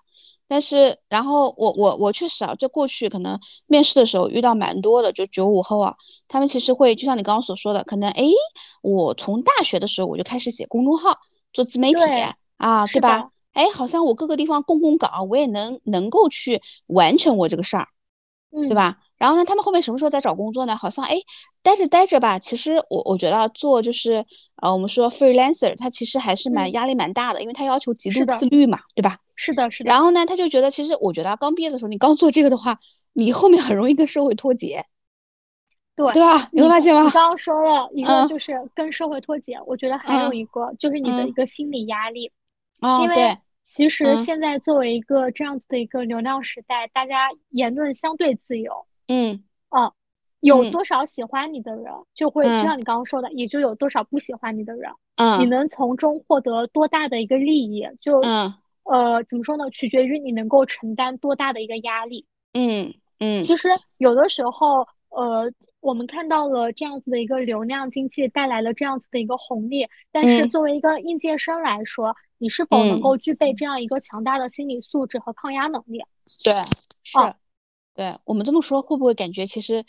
[0.53, 5.95] 但是，然后我我我确实啊，就过去可能面试的时候遇到蛮多的，就九五后啊，
[6.29, 8.23] 他们其实会就像你刚刚所说的，可能哎，
[8.83, 11.17] 我从大学的时候我就开始写公众号，
[11.55, 12.01] 做自媒体
[12.59, 13.31] 啊，对吧？
[13.55, 17.89] 哎，好像我各个地方供供稿，我也能能够去完成我这个事儿，
[18.51, 18.99] 对吧？
[19.17, 20.77] 然后呢，他们后面什么时候再找工作呢？
[20.77, 21.17] 好像哎，
[21.63, 22.39] 待着待着吧。
[22.39, 29.17] 其实我我觉得做就是呃，我们说 freelancer，他其实还是蛮压力蛮大的，因为他要求极度自律嘛，对吧？
[29.43, 29.89] 是的，是的。
[29.89, 32.79] 然后呢，他就觉得其实我觉得刚毕业的时候，你刚做这个的话，
[33.13, 34.87] 你后面很容易跟社会脱节，
[35.97, 36.49] 对对吧？
[36.53, 37.03] 你会发现吗？
[37.03, 42.31] 你刚刚说了一个就是跟社会脱节，我觉得还有一个就是你的一个心理压力，
[42.81, 48.87] 因为其实现在作为一个这样子的一个流量时代，大家言论相对自由。
[49.09, 49.95] 嗯，哦，
[50.41, 54.93] 有多少喜欢你的人，就会就像你刚刚说的，也就有多少不喜欢你的人。
[55.17, 58.21] 嗯，你能从中获得多大的一个利益，就
[58.85, 59.71] 呃怎么说呢？
[59.71, 62.27] 取决于你能够承担多大的一个压力。
[62.53, 63.69] 嗯嗯，其实
[63.99, 76.03] 有的时候，呃，我们看到了这样子的一个流量经济带来了这样子的一个红利，但是作为一个应届生来说，你是否能够具备这样一个强大的心理素质和抗压能力？
[76.45, 76.53] 对，
[77.05, 77.35] 是。
[77.95, 79.85] 对我们这么说，会不会感觉其实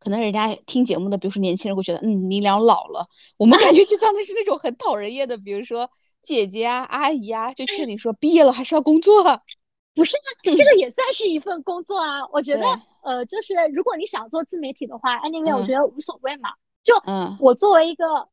[0.00, 3.06] 可能人家听节目的，比如说年轻人会觉得，嗯，你俩老了。
[3.36, 5.88] 我们感觉就像那是那种很讨人厌的，比如说
[6.24, 9.22] 姐姐啊、阿姨啊，就劝你说毕业了还是要工作。
[9.94, 12.26] 不是啊，这个也算是一份工作啊。
[12.32, 12.66] 我觉得，
[13.02, 16.50] 呃，就是如果你想做自媒体的话，anyway，我觉得无所谓嘛。
[16.82, 16.94] 就
[17.38, 18.28] 我作为一个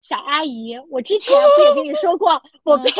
[0.00, 2.90] 小阿姨，我之前不也跟你说过， 我被。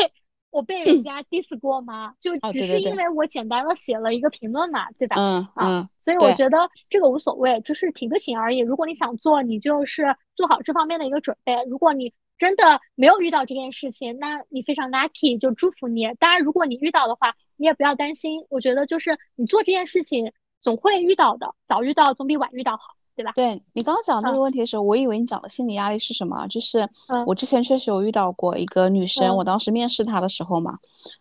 [0.49, 2.13] 我被人家 diss 过吗？
[2.21, 5.17] 就只是因为我简单的写了一个评论嘛，对吧？
[5.19, 8.59] 嗯啊，所以我觉得这个无所谓，就是提个醒而已。
[8.59, 11.53] 如果你想做，你就是做好这方面的一个准备。
[11.69, 16.07] 如果你真的没有遇到这件事情，那你非常 lucky，就祝福你。
[16.19, 18.45] 当然，如果你遇到的话，你也不要担心。
[18.49, 22.93] 我觉得就是你做这件事情总会遇到的，早遇到总比晚遇到好。
[23.17, 23.31] 对吧？
[23.33, 26.45] 对你刚刚讲那个问题的时候，我以为你讲的心理压力是什么？
[26.49, 26.87] 就是
[27.25, 30.77] 我之前确实有遇到过一个女生，我当时面试她的时候嘛，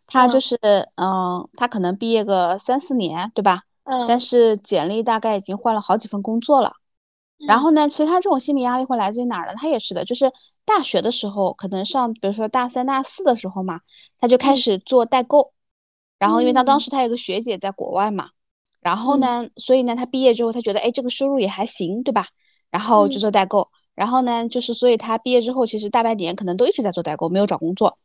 [0.07, 0.59] 她就是
[0.97, 3.63] 嗯，她可能毕业个三四年，对吧？
[3.85, 4.05] 嗯。
[4.07, 6.75] 但是简历大概已经换了好几份工作了。
[7.47, 9.55] 然后呢，其实他这种心理压力会来自于哪儿呢？
[9.57, 10.33] 他也是的，就是
[10.65, 13.81] 大学的时候，可能上比如说大三、大四的时候嘛，
[14.19, 15.53] 他就开始做代购。
[16.19, 18.31] 然后因为他当时他有个学姐在国外嘛。
[18.81, 22.29] 然后呢，所以呢，他毕业之后，他觉得，哎，这个收入也还行，对吧？
[22.71, 23.69] 然后就做代购。
[23.97, 27.99] 然后呢，就是所以他毕业之后，其实大半年可能都一直在做代购，没有找工作。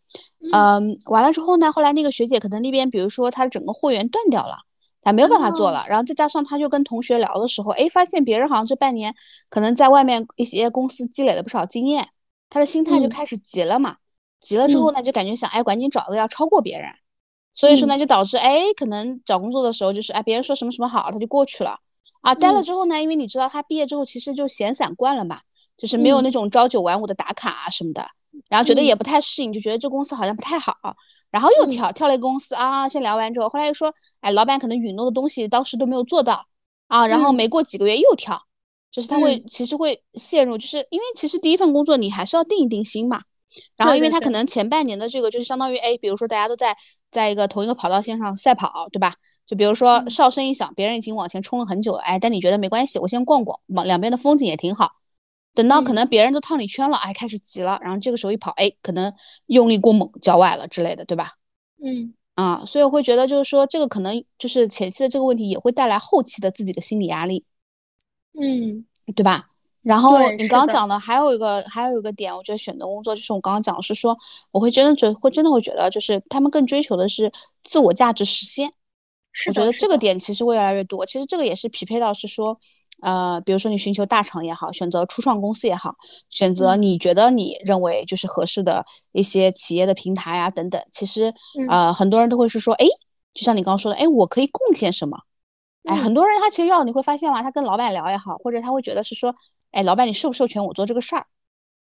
[0.51, 4.57] 嗯，完了之后呢，后来那个学姐可能那边，比如说她整个货源断掉了，
[5.01, 5.85] 她没有办法做了。
[5.87, 9.15] 然后再加上他就跟同学聊的时候，哎，发现别人好像这半年
[9.49, 12.09] 可能在外面一些公司积累了不少经验，
[12.49, 13.97] 他的心态就开始急了嘛。
[14.39, 16.89] 急了之后呢，就感觉想，哎，赶紧找个要超过别人。
[17.53, 21.79] 所以说呢，就导致哎，可能找工作的时候就是哎，别人说什么什么好，他就过去了
[22.21, 22.33] 啊。
[22.33, 25.41] 待了之后呢，因为你知道他毕业之后其实就闲散惯了嘛，
[25.77, 28.07] 就是没有那种朝九晚五的打卡啊什么的，
[28.49, 30.75] 然后觉得也不太适应，就觉得这公司好像不太好，
[31.31, 32.87] 然后又跳跳了一个公司啊。
[32.87, 36.45] 先聊完之后，后来又说哎，老板可能允诺的东西当时都没有做到
[36.87, 38.43] 啊，然后没过几个月又跳，
[38.91, 43.23] 就是他会其实会陷入，就是因为其实第一份工作你还是要定一定心嘛。
[43.75, 46.77] 然后因为他可能前半年的这个就是相当于哎，比如说大家都在。
[47.11, 49.15] 在一个同一个跑道线上赛跑，对吧？
[49.45, 54.93] 就比如说哨声一响，别人已经往前冲了很久，哎，但你觉得没关系，我先逛逛，往两边的风景也挺好。
[55.53, 59.13] 等到可能别人都套你圈了，哎，开始急了，然后这个时候一跑，哎，可能
[59.47, 61.33] 用力过猛，脚崴了之类的，对吧？
[61.83, 67.45] 嗯，啊，所以我会觉得就是说，这个可能就是前期的这个问题也会带来后期的自己的心理压力，
[68.39, 68.85] 嗯，
[69.15, 69.49] 对吧？
[69.81, 74.15] 然后你刚刚讲的还有一个还有一个点，我觉得选择工作就是我刚刚讲的是说，
[74.51, 77.33] 我会真的觉会真的会觉得就是他们更追求的是
[77.63, 78.71] 自我价值实现。
[79.47, 81.05] 我觉得这个点其实会越来越多。
[81.05, 82.59] 其实这个也是匹配到是说，
[83.01, 85.95] 呃，比如说你寻求大厂也好，选择初创公司也好，
[86.29, 90.81] 选择你觉得你认为就是合适的一些企业的平台啊等等。
[90.91, 91.33] 其实
[91.69, 92.85] 呃很多人都会是说，哎，
[93.33, 95.19] 就像你刚刚说的，哎，我可以贡献什么？
[95.83, 99.35] 哎，很多人他其实要你会发现嘛，他跟老板聊也好，或者他会觉得是说。
[99.71, 101.27] 哎，老板，你授不授权我做这个事儿，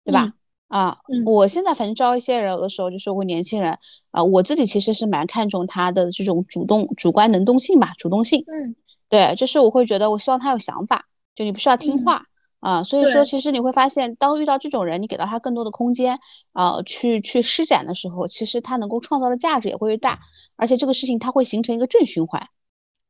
[0.04, 0.34] 对吧？
[0.68, 3.80] 啊，我现在反正招一些人，有的时候就是问年轻人
[4.12, 8.44] 啊，我自己其实是蛮看重他的这种主动、主观能动性吧，主动性。
[8.48, 8.76] 嗯，
[9.10, 12.26] 对，就是我会觉得我希望他有想法，就你不需要听话
[12.60, 12.84] 啊。
[12.84, 16.20] 所以说，其实你会发现，当遇到这种人，你给到他更多的空间
[16.54, 20.20] 啊，去去施展的时候，其实他能够创造的价值也会越大，
[20.56, 22.48] 而且这个事情它会形成一个正循环。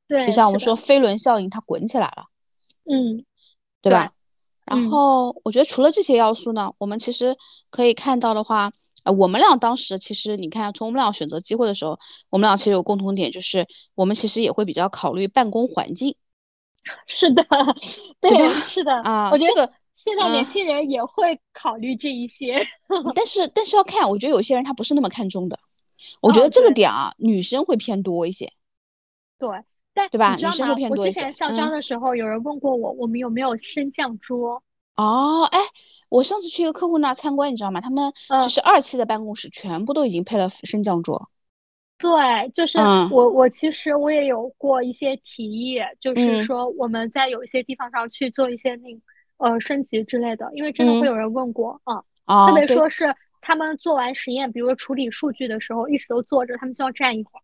[0.07, 2.25] 对，就像我们说飞轮效应，它滚起来了。
[2.85, 3.25] 嗯，
[3.81, 4.13] 对吧？
[4.65, 7.35] 然后我觉得除了这些要素呢，我们其实
[7.71, 8.71] 可以看到的话，
[9.03, 16.15] 呃，我们俩当时其实你看，从我们俩选择机会的时候，我们俩其实有共同点，就是我们其实也会比较考虑办公环境。
[17.07, 17.45] 是的，
[18.21, 22.65] 对，是的啊，我觉得现在年轻人也会考虑这一些。
[23.15, 25.59] 但是但是要看，我觉得有些人他不是那么看重的。
[26.21, 28.51] 我觉得这个点啊，女生会偏多一些。
[29.37, 29.49] 对。
[29.91, 30.35] 但对吧？
[30.35, 31.19] 女生会偏多一些。
[31.19, 34.61] 我之前校招的时候，有人问过我，我们有没有升降桌？
[34.95, 35.59] 哦，哎，
[36.09, 37.79] 我上次去一个客户那参观，你知道吗？
[37.79, 38.11] 他们
[38.43, 41.29] 就是二期的办公室，全部都已经配了升降桌。
[41.99, 42.77] 对，就是
[43.11, 48.89] 我，我其实我也有过一些提议，就是说我们在有一些地方上去做一些那
[49.37, 57.43] 呃升级之类的，因为真的会有人问过啊，特别说是他们做完实验，比如说处理数据的时候，一直都坐着，他们就要站一会儿。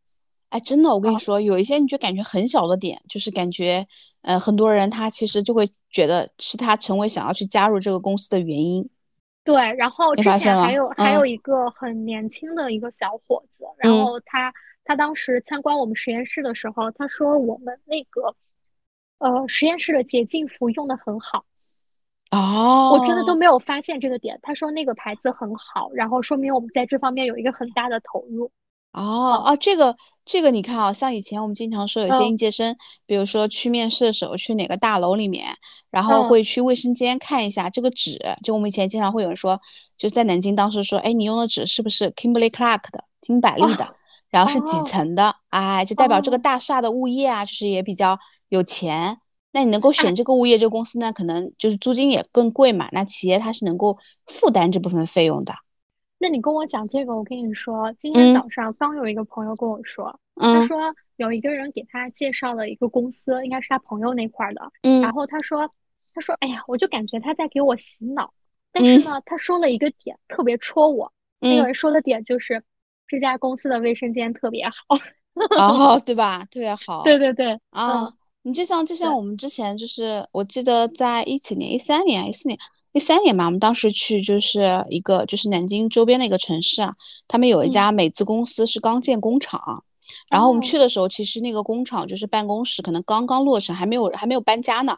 [0.49, 3.85] 哎，真的，我跟你说，有一些你就感觉很小的点，就是感觉，
[4.25, 8.89] 呃，很多人他其实就会觉得是他成为想要去加入这个公司的原因。
[9.43, 14.51] 对，然后之前还有还有一个很年轻的一个小伙子，然后他
[14.83, 18.35] 他当时参观我们实验室的时候，他说我们那个
[19.19, 21.45] 呃实验室的洁净服用的很好。
[22.31, 24.39] 哦，我真的都没有发现这个点。
[24.41, 28.51] 他说那个牌子很好，然后说明我们在这方面有一个很大的投入。
[28.95, 35.57] 哦哦，这个这个你看啊，像以前我们经常说有些应届生，比如说去面试的时候去哪个大楼里面，
[35.91, 39.59] 然后会去卫生间看一下这个纸，就我们以前经常会有人说，
[39.97, 43.95] 就在南京当时说，哎，你用的纸是不是 Kimberly Clark 的金百利的，
[44.29, 48.17] 然后是几层的，哎，就代表这个大厦的物业啊，就是也比较
[48.47, 49.17] 有钱。
[49.51, 55.53] 那你能够选这个物业这个公司呢，可能就是租金也更贵嘛，那企业它是能够负担这部分费用的。
[56.25, 64.71] 那你跟我讲这个，我跟你说，今天早上刚有一个朋友跟我说，他说有一个人给他介绍了一个公司，应该是他朋友那块的，
[65.03, 65.69] 然后他说，
[66.15, 68.33] 他说，哎呀，我就感觉他在给我洗脑，
[68.71, 72.63] 但是呢，他说了一个点特别戳我，那个人说的点就是
[73.07, 74.73] 这家公司的卫生间特别好，
[75.59, 76.39] 哦， 对吧？
[76.45, 78.11] 特别好，对对对，啊，
[78.41, 82.57] 你就像就像我们之前就是，我记得在一几年、一三年、一四年。
[82.95, 86.95] 第三年嘛，我们当时去就是一个就是南京周边的一个城市啊，
[87.27, 89.83] 他们有一家美资公司是刚建工厂，
[90.29, 94.97] 然后我们去的时候，其实那个工厂就是办公室可能刚刚落成，还没有还没有搬家呢。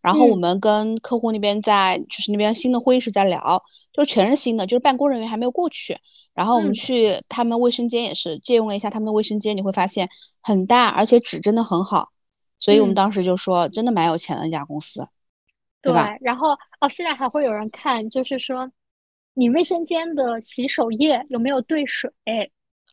[0.00, 5.96] 然后我们跟客户那边在就是那边新的会议室在聊，就全是新的，就是办公人员还没有过去。
[6.34, 10.08] 然后我们去他们卫生间也是借用了一下他们的卫生间，你会发现
[10.42, 12.08] 很大，而且纸真的很好，
[12.58, 15.06] 所以我们当时就说真的蛮有钱的一家公司。
[15.92, 18.70] 对，然后哦，现在还会有人看，就是说，
[19.34, 22.10] 你卫生间的洗手液有没有兑水？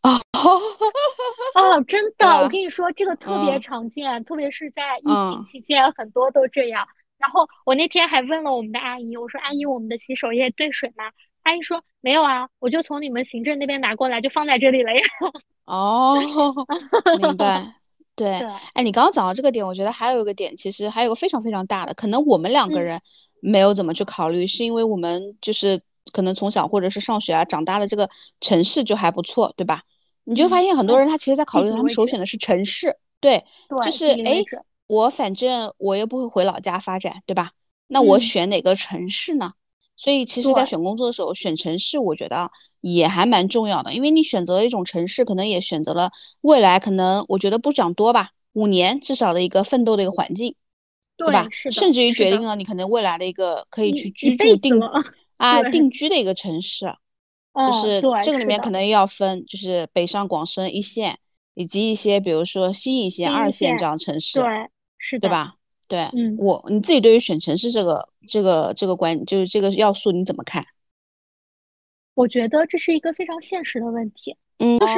[0.01, 0.09] 哦，
[1.55, 6.87] 哦，真的，我跟你说，这个特别常见，特别是在疫情期间，很多都这样。
[7.17, 11.05] 然后我那天还问了我们的阿姨，我说：“阿姨，我们的洗手液兑水吗？”
[11.43, 15.01] 阿姨说：“没有啊，我就从你们行政那边拿过来，就放在这里了呀。
[15.65, 16.17] ”哦，
[17.21, 17.75] 明白。
[18.15, 18.43] 对，
[18.73, 23.01] 哎，你刚刚讲到这个点，我觉得还有一个点，其实还有个非常非常大的，可能我们两个人
[23.39, 28.09] 没有怎么去考虑，是因为我们就是可能从小或者是上学啊长大的这个
[28.39, 29.81] 城市就还不错，对吧？
[30.25, 33.43] 你就发现很多人他其实在考虑，他们首选的是城市，对，
[33.81, 34.45] 就是哎，
[34.87, 37.51] 我反正我又不会回老家发展，对吧？
[37.87, 39.53] 那我选哪个城市呢？
[39.95, 50.55] 所以其实，在选工作的时候，选城市，我觉得也还蛮重要的，因为你选择了一种城市，可能也选择了未来，可能我觉得不讲多吧，五年至少的一个奋斗的一个环境，
[51.15, 51.47] 对吧？
[51.71, 54.79] 甚至于决定了你可能未来的一个可以去居住定
[55.37, 55.89] 啊定。
[55.89, 56.95] 居的一个城市，
[57.53, 58.71] 就是这个里面可。
[58.71, 61.19] 能要分，就是北上广深一线，
[61.53, 64.49] 以及一些比如说新一线、二线这样城市，对，
[64.97, 65.55] 是的，对吧？
[65.87, 70.65] 对，嗯，我你自己对于选城市这个这个这个关，就是这个要素你怎么看？
[72.15, 74.93] 我觉得这是一个非常现实的问题，嗯，就是，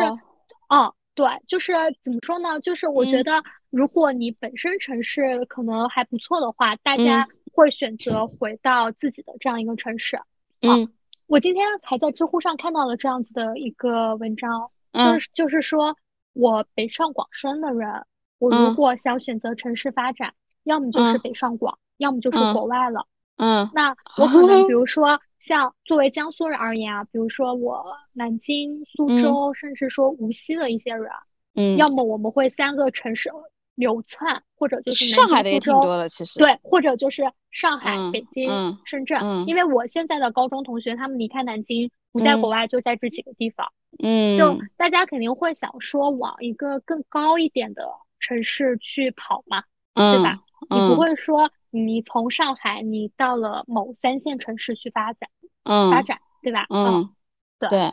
[0.70, 1.74] 哦，对，就是
[2.04, 2.60] 怎么说呢？
[2.60, 10.20] 就是我觉得，如果你本身城市可能还不错的话，大家会选择回到自己的这样一个城市。
[10.62, 10.92] 嗯，
[11.28, 14.52] 我今天还在知乎上看到了这样子的一个文章，
[14.92, 15.98] 就是就是说
[16.34, 18.06] 我北上广深的人，
[18.40, 20.34] 我如果想选择城市发展。
[20.66, 23.08] 要么就是北上广，要么就是国外了。
[23.38, 27.86] 嗯，那我可能比如 说像作为江苏人而言啊，比如说我
[28.16, 31.10] 南京、苏州，甚至说无锡的一些人，
[31.54, 33.30] 嗯，要么我们会三个城市
[33.76, 38.50] 流窜，或者就是上海的也挺多的，其实对，或者就是上海、北京、
[38.86, 39.20] 深圳。
[39.48, 43.68] 因为我现在的高中同学，他们离开南京不在国外，就在这几个地方。
[44.02, 47.84] 嗯，就大家肯定会想说往一个更高一点的
[48.20, 49.64] 城市去跑嘛，
[49.94, 50.40] 对吧？
[50.70, 55.30] 你不会说你从上海你到了某三线城市去发展，
[55.64, 56.66] 嗯，发展对吧？
[56.70, 57.10] 嗯，
[57.60, 57.92] 对，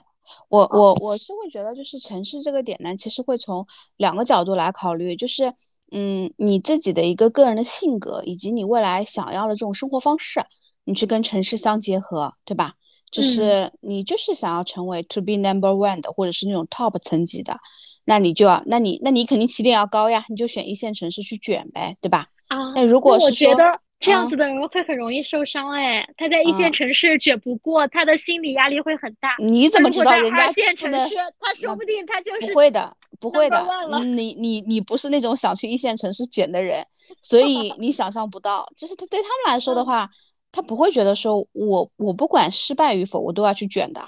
[0.48, 3.66] 我我我是会觉得就是城市这个点呢，其实会从
[3.96, 5.54] 两个角度来考虑，就是
[5.90, 10.40] 嗯你自己的一个个人的性格以及你未来想要的这种生活方式，
[10.84, 12.74] 你去跟城市相结合，对吧？
[13.10, 17.58] 就是你就是想要成为 to be number one 的，或者是那种 top 层级的，
[18.06, 22.28] 那你就要，那你那你肯定起点要高呀，你就选一线城市去卷呗，对吧？
[22.52, 29.34] 啊，那如果我觉得这样子的人会很容易受伤哎，他在一线城市卷不过，他的心理压力会很大。
[29.38, 33.64] 你怎么知道人家二线城市，他说不定他就是不会的，不会的。
[34.04, 36.84] 你你你不是那种想去一线城市卷的人，
[37.22, 40.10] 所以你想象不到，就是他对他们来说的话，
[40.50, 44.02] 他不会觉得说我我不管失败与否，我都要去卷的。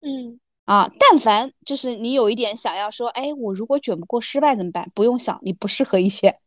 [0.00, 4.90] 嗯啊，但凡就是你有一点想要说，哎，我如果卷不过失败怎么办？
[4.94, 6.40] 不用想，你不适合一线。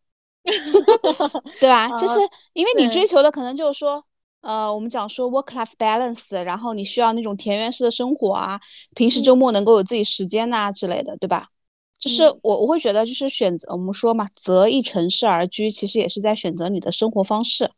[1.60, 1.92] 对吧？
[1.92, 2.20] 就是
[2.54, 4.04] 因为你追求的可能就是说，
[4.42, 8.60] 呃，我们讲说 work-life balance，然后你需要那种田园式的生活啊，
[8.96, 11.50] 平时周末能够有自己时间呐之类的，对吧？
[12.00, 17.70] 就是我我会觉得，就是选择我们说嘛，择一城市而居，其实也是在选择你的生活方式。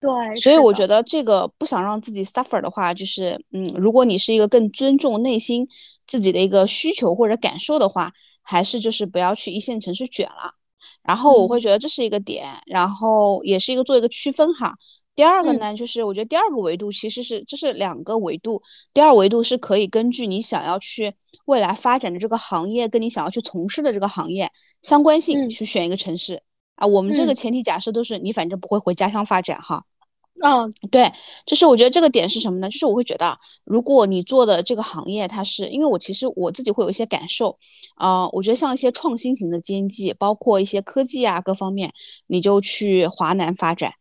[0.00, 5.66] 对，所以我觉得这个不想让自己 suffer 的话，就是嗯，如果你是一个更尊重内心
[6.06, 10.54] 自己的一个需求或者感受的话，还是就是不要去一线城市卷了。
[11.04, 14.74] 然后我会觉得这是一个点，然后也是一个做一个区分哈。
[15.14, 24.50] 第二个呢，就是我觉得第二个维度其实是这是两个维度，第二维度是可以根据你想要去未来发展的这个行业跟你想要去从事的这个行业
[24.82, 26.42] 相关性去选一个城市
[26.74, 26.88] 啊。
[26.88, 29.84] 我们这个前提假设都是你反正不会回家乡发展哈。
[30.46, 31.10] 嗯，对，
[31.46, 32.68] 就是我觉得这个点是什么呢？
[32.68, 37.58] 就是我会觉得，如果你做的这个行业，它是因为我其实我自己会有一些感受，
[37.94, 41.94] 啊，我觉得像一些创新型的经济，包括一些科技啊各方面，
[42.26, 43.94] 你就去华南发展。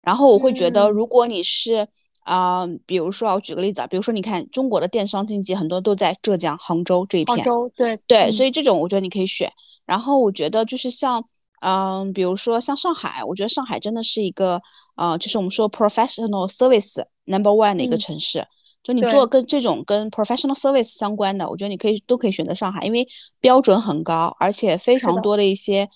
[0.00, 1.88] 然后我会觉得，如果你是
[2.20, 9.50] 啊，比如说我举个例子啊，比如说你看中国的电商经济很多都在浙江杭州这一片，杭州对对，所以这种我觉得你可以选。
[9.84, 11.24] 然后我觉得就是像。
[11.60, 14.62] 嗯，比如说像上海，我觉得上海真的是一个，
[14.98, 18.46] 呃，就是我们说 professional service number one 的一个城市。
[18.82, 23.06] 就你做跟这种跟 professional service 相关的，我觉得你可以都可以选择上海，因为
[23.40, 25.88] 标准很高，而且非常多的一些，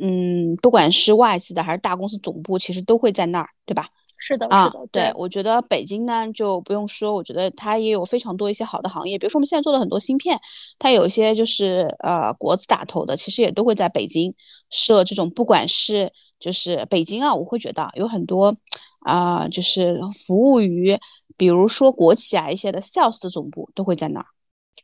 [0.00, 3.88] 嗯，不管是外资的还是大公司总部，其实都会在那儿，对吧？
[4.22, 10.38] 是的，啊，对，我觉得北京呢就不用说，我觉得它也有非常多一些好的行业，比如说我们现在做的很多芯片，
[10.78, 14.34] 它有一些就是呃国字打头的，其实也都会在北京
[14.70, 18.56] 设这种，不管是就是北京啊，我会觉得有很多
[19.00, 20.98] 啊，就是服务于
[21.36, 24.26] 比如说国企啊一些的 sales 的总部都会在那儿，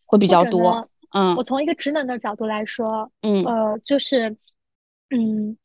[0.04, 0.88] 会比较多。
[1.10, 4.36] 嗯，我从一个职能的角度来说，嗯，呃，就是
[5.10, 5.56] 嗯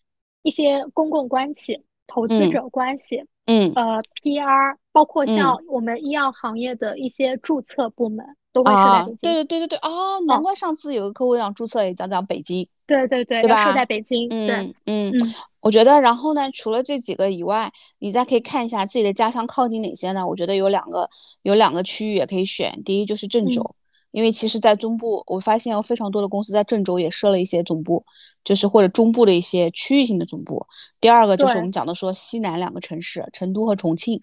[0.44, 3.26] 一些公共关系、投资者关系。
[3.46, 8.24] 嗯，呃，PR 包括像我们医药行业的一些注册部门
[8.54, 9.18] 都会设在北京。
[9.20, 12.70] 对对对对对，哦，难怪上次有个客户想注册也讲讲北京。
[12.86, 14.30] 对对对，要设在北京。
[14.30, 20.28] 对，嗯嗯，我觉得，然后呢，除了这几个以外，你再可以看一下自己的家乡靠近哪些呢？
[20.28, 21.10] 我觉得有两个，
[21.44, 22.82] 有两个区域也可以选。
[22.84, 23.76] 第一就是郑州。
[24.12, 28.04] 因为其实，在中部，我发现有非常多的公司在郑州也设了一些总部，
[28.44, 30.68] 就是或者中部的一些区域性的总部。
[31.00, 34.22] 第二个就是我们讲的说西南两个城市，成都和重庆。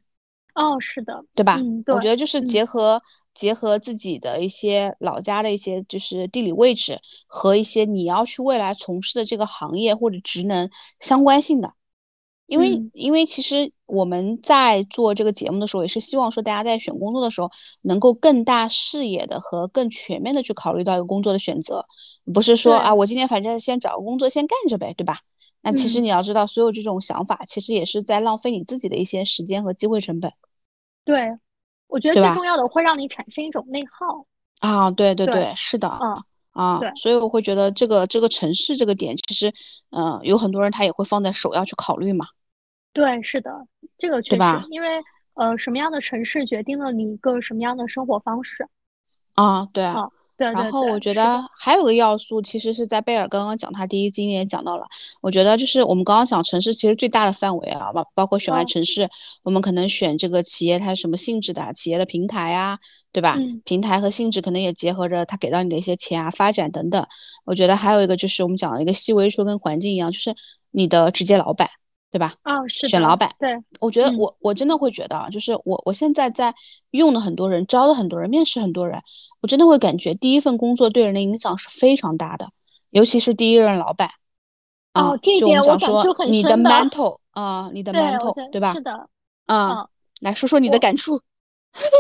[0.59, 1.57] 哦，是的，对吧？
[1.59, 3.01] 嗯，我觉得就是结合
[3.33, 11.73] 结合自己的一些老家的一些就是地理位置和一些你要去未来从事的这个行业或者职能相关性的。
[12.47, 17.51] 因为，因为其实我们在做这个节目的时候，也是希望说大家在选工作的时候，
[17.83, 21.87] 能够更大视野的和更全面的去考虑到一个工作的选择，
[22.33, 25.21] 不是说啊，我今天反正先找个工作先干着呗，对吧？
[25.61, 30.33] 那其实你要知道，所有这种想法，其实也是在浪费你自己的一些时间和机会成本。
[31.09, 31.39] 对，
[31.87, 34.27] 我觉得最重要的会让你产生一种内耗。
[34.61, 36.21] 啊，对对对，是的，啊
[36.53, 39.51] 啊，所以我会觉得这个这个城市这个点，其实，
[39.91, 42.27] 嗯，有很多人他也会放在首要去考虑嘛。
[42.93, 45.01] 对，是的，这个确实，因为
[45.33, 48.69] 呃，什么样的城市决定了你一个什么样的生活方式
[49.35, 49.67] 啊？
[49.73, 50.51] 对啊，对。
[50.53, 54.87] 然后我觉得还有个要素，其实是在贝尔刚刚讲他第一经历也讲到了。
[55.21, 59.11] 我觉得就是我们刚刚讲城市，其实最大的范围啊，包包括选完城市，
[59.43, 62.79] 我们可能选这个企业它是什么性质的，企业的平台啊，
[63.13, 63.37] 对吧？
[63.65, 67.05] 平台和性质可能也结合着它给到你的一些钱啊、发展等等。
[67.45, 70.35] 我觉得还有一个就是我们讲的一个细微说跟环境一样，就是
[70.71, 71.69] 你的直接老板。
[72.11, 72.37] 对吧？
[72.43, 73.31] 哦，是选老板。
[73.39, 76.55] 对，我觉得我我真的会觉得啊，就是我我现在在
[76.91, 79.03] 用的很多人，招的很多人，面试很多人，
[79.43, 82.49] 我真的会感觉第一份工作对人的影响是非常大的，
[82.89, 84.09] 尤其是第一任老板。
[84.95, 88.73] 哦，这一点我感触很你的 mental 啊，你的 mental 对吧？
[88.73, 89.11] 是的。
[89.45, 89.89] 啊，
[90.21, 91.17] 来说说你的感触。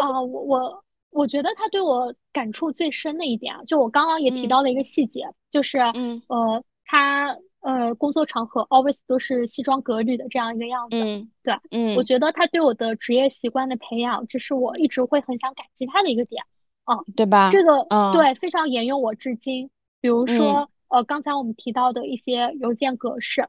[0.02, 7.36] 啊，我我我觉得他对我感触最深的一点啊，就我刚刚也提到了一个细节，就是嗯呃他。
[7.60, 16.42] 呃，工作场合 always 都是西装革履的这样一个样子，嗯，对，嗯，我觉得他对我的职业习惯的培养，这是我一直会很想感激他的一个点，
[16.86, 17.50] 嗯，对吧？
[17.50, 19.70] 这个，嗯，对，非常沿用我至今。
[20.00, 23.48] 比如说，呃，刚才我们提到的一些邮件格式，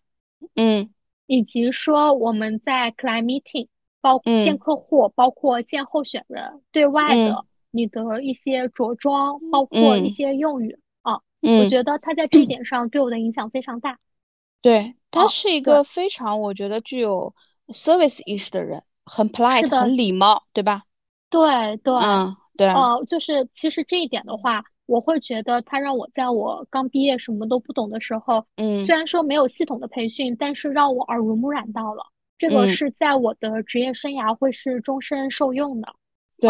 [0.55, 0.89] 嗯，
[1.28, 3.68] 以及说我们在 client meeting，
[4.01, 7.45] 包括见客户，包括见候选人，对外的。
[7.72, 10.80] 你的一些着装，包括一些用语，
[11.41, 13.99] 啊，我觉得他在这一 点上对我的影响非常大。
[14.61, 17.33] 对他是一个非常，我觉得具有
[17.69, 20.83] service 意识的人，很 polite，很礼貌，对吧？
[21.29, 22.67] 对对，嗯，对。
[22.67, 35.93] 哦，就是其实这一点的话，我会觉得他让我在我刚毕业什么都不懂的时候，嗯，虽然说没有系统的培训，但是让我耳濡目染到了，这个是在我的职业生涯会是终身受用的。
[36.39, 36.49] 对。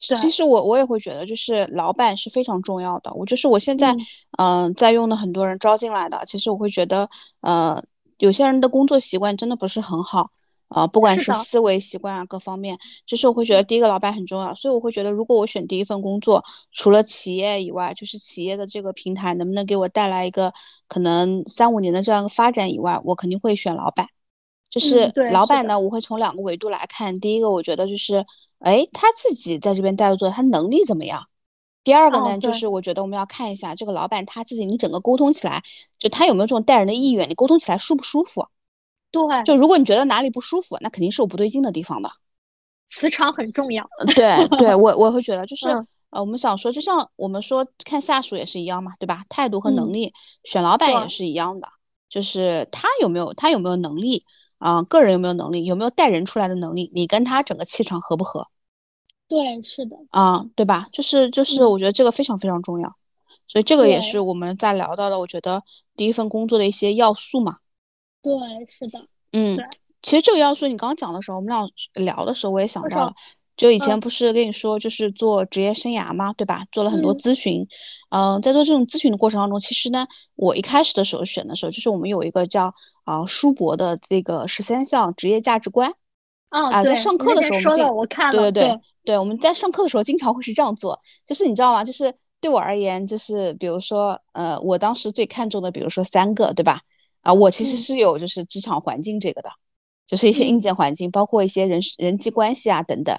[0.00, 3.12] 其实我我也会觉得，就是老板是非常重要的。
[3.14, 3.94] 我就是我现在，
[4.38, 7.08] 嗯，在用的很多人招进来的，其实我会觉得，
[7.40, 7.82] 呃，
[8.18, 10.30] 有些人的工作习惯真的不是很好，
[10.68, 16.42] 啊，不管是思维习惯啊各方面，就是我会觉得第一个老板很重要，所以我会觉得如果我选第一份工作，
[16.72, 20.52] 除了企业以外，就是企业的这个平台能不能给我带来一个
[20.88, 24.08] 可能三五年的这样一个发展以外，我肯定会选老板。
[24.70, 28.24] 就是老板呢，我会从两个维度来看，第一个我觉得就是，
[28.60, 31.26] 哎，他自己在这边待着做，他能力怎么样？
[31.82, 35.62] 第二个呢，就是我觉得我们要看一下这个老板他自己，你整个沟通起来，
[35.98, 38.46] 就他有没有这种带人的意愿，你沟通起来舒不舒服？
[39.10, 42.12] 对，就如果你觉得哪里不舒服，那肯定是有不对劲的地方的。
[42.92, 43.88] 磁场很重要。
[44.14, 45.68] 对，对我我会觉得就 是，
[46.10, 49.24] 呃，我们想说，就像我们说看下属也是一样嘛，对吧？
[49.28, 50.12] 态度和能力，
[50.44, 51.68] 选老板也是一样的，
[52.08, 54.26] 就是他有没有他有没有能力
[54.60, 54.84] 啊？
[54.84, 55.64] 个人有没有能力？
[55.64, 56.92] 有没有带人出来的能力？
[56.94, 58.46] 你跟他整个气场合不合？
[59.26, 59.96] 对，是的。
[60.10, 60.86] 啊，对吧？
[60.92, 62.94] 就是就是，我觉得这个非常非常重要，
[63.48, 65.62] 所以这个也是我们在聊到的，我觉得
[65.96, 67.56] 第一份工作的一些要素嘛。
[68.22, 68.32] 对，
[68.66, 69.56] 是的，嗯，
[70.02, 73.14] 其实这个要素你刚刚讲的时候，我们俩聊的时候，我也想到了，
[73.60, 76.64] 就以前不是跟你说，就是做职业生涯嘛，对吧？
[76.72, 77.68] 做了很多咨询，
[78.08, 82.72] 嗯，在做这种咨询的过程当中，其实呢，我一开始的时候选的时候，就是我们有一个叫
[83.04, 85.92] 啊舒博的这个十三项职业价值观，
[86.48, 88.80] 啊，在上课的时候，我们我看了，对对对。
[89.02, 91.84] 对，我们在上课的时候经常会是这样做，就是你知道吗？
[91.84, 96.80] 就是对我而言，就是比如说，呃，我当时最看重的，比如说三个，对吧？
[97.22, 99.50] 啊，我其实是有就是职场环境这个的，
[100.06, 103.18] 就是一些硬件环境，包括一些人人际关系啊等等，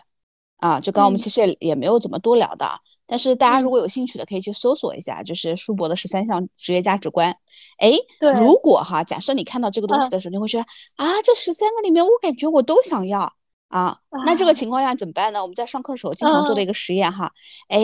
[0.62, 7.36] 啊，就刚我们其实也也没有怎么多聊的，但是大家如果有兴趣的，可以去搜索一下，就是舒伯的十三项职业价值观。
[7.80, 7.91] 哎，
[8.36, 13.34] 如果哈，假设你看到这个东西的时候，你会觉得啊，这十三个里面，我感觉我都想要。
[13.68, 14.53] 啊，那这个。
[14.53, 15.41] 情况下怎么办呢？
[15.41, 17.32] 我们在上课的时候经常做的一个实验哈，
[17.70, 17.80] 哎，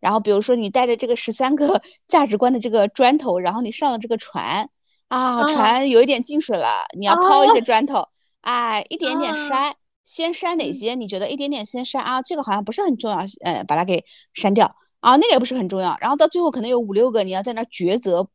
[0.00, 4.70] 然后比如说你带着这个十三个 价值观的这个砖头，然后你上了这个船。
[5.08, 7.60] 啊，船有一点进水了，你要抛一些。
[7.60, 8.08] 砖头，
[8.40, 9.72] 哎，一点点筛，
[10.04, 10.94] 先删哪些？
[10.94, 12.22] 你觉得一点点先删啊？
[12.22, 15.96] 这个好像不是很重要，呃，把它给删掉啊，那个也不是很重要。
[16.00, 18.28] 然后到最后可能有五六个，你要在那抉择，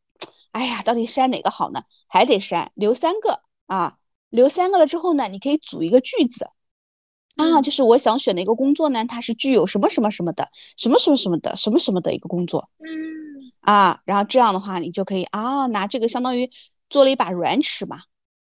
[0.52, 1.84] 哎呀，到底删哪个好呢？
[2.08, 3.98] 还得删，留三个啊，
[4.30, 6.50] 留三个了之后呢，你可以组一个句子
[7.36, 16.50] 啊，就是我想选的一个工作呢，它是具有什么什么什么的，什么什么什么的，什么什么的一个工作，嗯，啊，然后这样的话，你就可以啊，拿这个相当于。
[16.92, 18.00] 做了一把软尺嘛，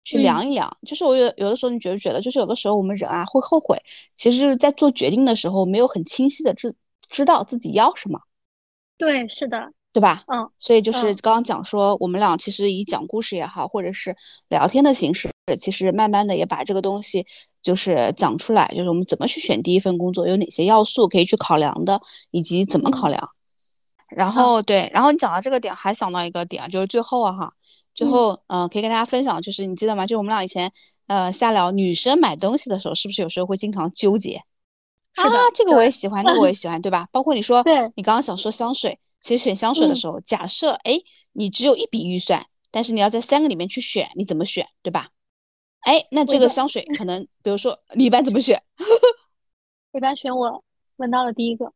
[0.05, 0.77] 去量一量。
[0.87, 3.77] 就是我有有的时候，你觉不觉得，就是有的时候我们人啊会后悔，
[4.15, 6.73] 其实就是在做决定的时候没有很清晰的知
[7.09, 8.21] 知道自己要什么。
[8.97, 10.23] 对，是的，对吧？
[10.27, 10.49] 嗯。
[10.57, 14.15] 所以就是刚刚讲说，我们俩其实以讲故事也好，或者是
[14.47, 15.29] 聊天的形式，
[15.59, 17.25] 其实慢慢的也把这个东西
[17.61, 21.99] 就是讲出来，就是我们怎么去选第一份工作，有哪些要素可以去考量的，
[22.31, 23.31] 以及怎么考量。
[24.07, 27.53] 然后对，然后你讲到这个点，还想到一个点，就是最后啊哈。
[27.95, 30.05] 最后，嗯，可以跟大家分享，就是你记得吗？
[30.05, 30.71] 就我们俩以前，
[31.07, 34.43] 呃，瞎聊女生买东西的时候，是不是有时候会经常纠结？
[35.15, 35.23] 啊，
[35.53, 37.07] 这个我也喜欢，那个我也喜欢，对吧？
[37.11, 40.99] 包括你说，对，你刚刚想说香水，其实选香水的时候，假设，哎，
[41.31, 45.07] 你只有一笔预算，但是你要在三个里面去选，你怎么选，对吧？
[45.79, 48.61] 哎，那这个香水可能，比如说你一般怎么选？
[49.93, 50.61] 一般选我
[50.97, 51.71] 闻到的第一个。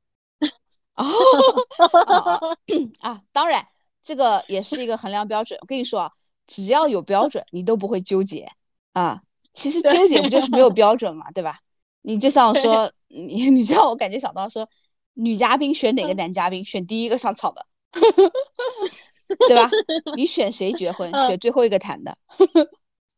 [0.95, 1.05] 哦，
[2.99, 3.65] 啊，当然。
[4.09, 5.59] 这个也是一个衡量标准。
[5.61, 6.11] 我跟你说啊，
[6.47, 8.47] 只要有标准，你都不会纠结
[8.93, 9.21] 啊。
[9.53, 11.59] 其实纠结不就是没有 标准嘛，对吧？
[12.01, 14.67] 你就像说，你 你知道，我感觉想到说，
[15.13, 17.67] 女嘉宾选哪个男嘉宾，选第一个上场的，
[19.47, 19.69] 对吧？
[20.15, 22.17] 你选谁结婚，选最后一个谈的，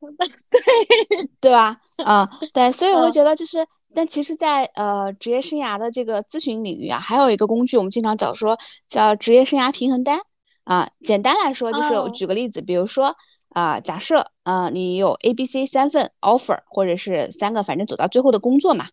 [0.01, 1.79] 对对吧？
[2.03, 3.65] 啊，对，所以我觉得就是，
[3.95, 8.57] 但其实，在呃职业生涯的这个咨询领域啊，还有一个工具，我们经常讲说
[8.89, 10.19] 叫职业生涯平衡单。
[10.63, 13.15] 啊，简单来说就是我举个例子，比如说
[13.49, 18.87] 啊，假设啊你有 A、B、C 三份 offer，或者是三个，反正走到最后的工作嘛。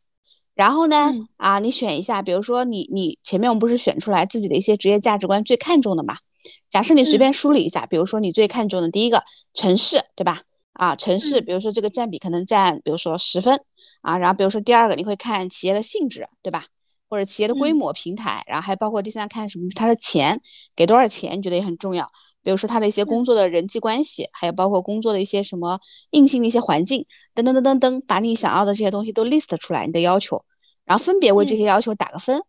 [0.55, 6.17] 然后呢，啊你选一下，比如说你你前面我们不是选出来自己的一些职业价值观最看重的嘛？
[6.71, 9.23] 假设你随便梳理一下，比如说你最看重的第一个
[9.55, 10.43] 城市，对吧？
[10.73, 13.61] 啊城市，比如说这个占比可能占，比如说十分
[14.01, 14.17] 啊。
[14.19, 16.65] 然后比如说第二个你会看企业的性质，对吧？
[17.09, 20.41] 或者企业的规模、平台，然后还包括第三看什么，他的钱
[20.77, 22.11] 给多少钱，你觉得也很重要。
[22.43, 25.81] 比如说他的一些工作的人际关系，还有包括工作的一些什么
[26.11, 30.45] 硬性的一些环境，等等等等等，把你想要的这些东西都 list 出来，你的要求，
[30.85, 32.43] 然后分别为这些要求打个分，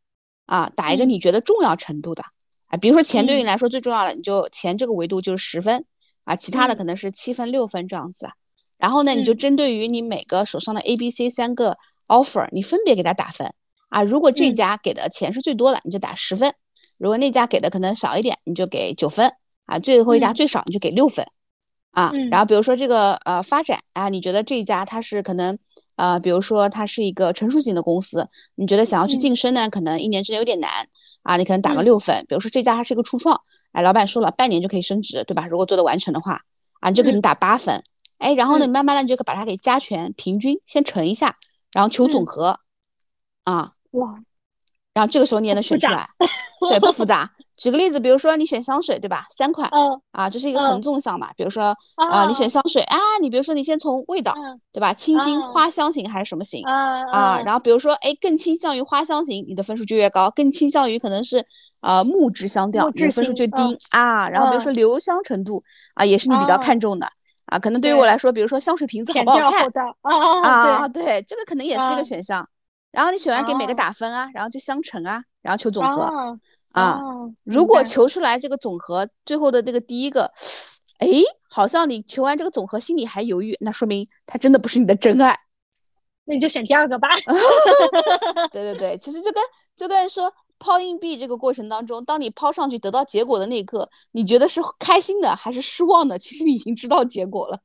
[0.45, 2.23] 啊，打一个你觉得重要程度的，
[2.67, 5.85] 啊，比如说钱对你来说最重要的，你就钱这个维度就是十分，
[6.23, 8.29] 啊，其他的可能是七分、六分这样子。
[8.77, 13.53] 然后呢，你就针对于你每个手上的 A、B、C 三个 offer，你分别给他打分。
[13.89, 16.51] 啊，如果这家给的钱是最多的，你就打十分；
[16.97, 19.33] 如果那家给的可能少一点，你就给九分。
[19.65, 21.27] 啊，最后一家最少你就给六分。
[21.91, 25.57] 啊，然后比如说这个呃发展啊，你觉得这一家它是可能
[25.95, 30.87] 呃，比如说它是一个成熟型的公司，你觉得想要去晋升呢，可能一年之内有点难
[31.23, 32.25] 啊，你可能打个六分。
[32.27, 35.47] 比如说这家它是一个初创，哎，老板说了半年就可以升职，对吧？
[35.47, 36.41] 如果做的完成的话，
[36.79, 37.83] 啊，你就给你打八分。
[38.19, 41.37] 哎，然后呢，慢慢的你就把它给加权平均先乘一下，
[41.73, 42.59] 然后求总和
[43.43, 43.73] 啊。
[43.91, 44.15] 哇。
[44.93, 46.09] 然后这个时候你也能选出来，
[46.59, 47.31] 对，不复杂。
[47.55, 49.27] 举个例子，比如说你选香水，对吧？
[49.29, 49.69] 三款，
[50.11, 51.29] 啊，这是一个横纵向嘛。
[51.37, 51.75] 比如说
[52.11, 54.33] 啊，你选香水啊，你比如说你先从味道，
[54.73, 54.93] 对吧？
[54.93, 56.63] 清新花香型还是什么型？
[57.11, 61.45] 啊，然后比如说哎，更倾向于花香型，你的分数就越高；更倾向于可能是
[61.81, 64.29] 呃木质香调，你的分数就低啊。
[64.29, 65.63] 然后比如说留香程度
[65.93, 67.09] 啊，也是你比较看重的
[67.45, 67.59] 啊。
[67.59, 69.69] 可能对于我来说，比如说香水瓶子好不好看
[70.43, 70.87] 啊？
[70.87, 72.49] 对，这个可能也是一个选项。
[72.91, 76.39] 然后你选完给每个打分啊，然后就相乘啊，然后求总和。
[76.71, 77.01] 啊，
[77.45, 80.31] 如果求出来这个总和，最后的那个第一个，
[80.99, 81.07] 哎，
[81.49, 85.39] 好像你求完这个总和心里还犹豫，那说明他真的不是你的真爱，
[86.25, 87.09] 那你就选第二个吧。
[88.53, 89.43] 对对对，其实就跟
[89.75, 96.19] 就跟说抛硬币这个过程当中，当你抛上去得到结果的那一刻，你觉得是开心的还是失望的？
[96.19, 97.61] 其实你已经知道结果了。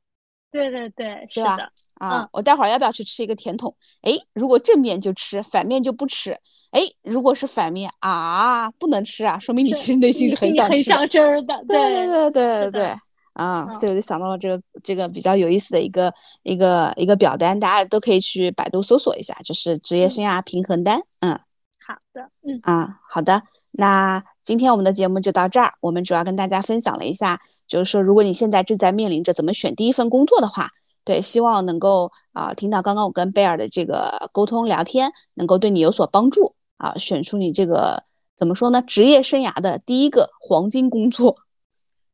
[0.51, 1.57] 对对对，是吧？
[1.95, 3.75] 啊，我待会儿要不要去吃一个甜筒？
[4.01, 6.37] 哎，如果正面就吃，反面就不吃。
[6.71, 10.73] 哎，如果是反面啊，不能吃啊，说明你其实内心是很想吃。
[10.75, 11.63] 很想吃的。
[11.67, 12.95] 对对对对对对。
[13.31, 21.01] 啊，所以我就想到了这个这个比较有意思的一个一个一个表单，大家都可以去百度搜索一下，就是职业生涯平衡单。
[21.21, 21.39] 嗯，
[21.85, 23.43] 好的，嗯啊，好的。
[23.71, 30.71] 那今天我们的节目就到这儿，我们主要跟大家分享了一下，就是说如果你现在正在面临着怎么选第一份工作的话。
[31.05, 38.03] 对，希望能够啊听到刚刚我跟贝尔的这个沟通聊天，能够对你有所帮助啊，选出你这个
[38.35, 38.81] 怎么说呢？
[38.81, 41.37] 职业生涯的第一个黄金工作。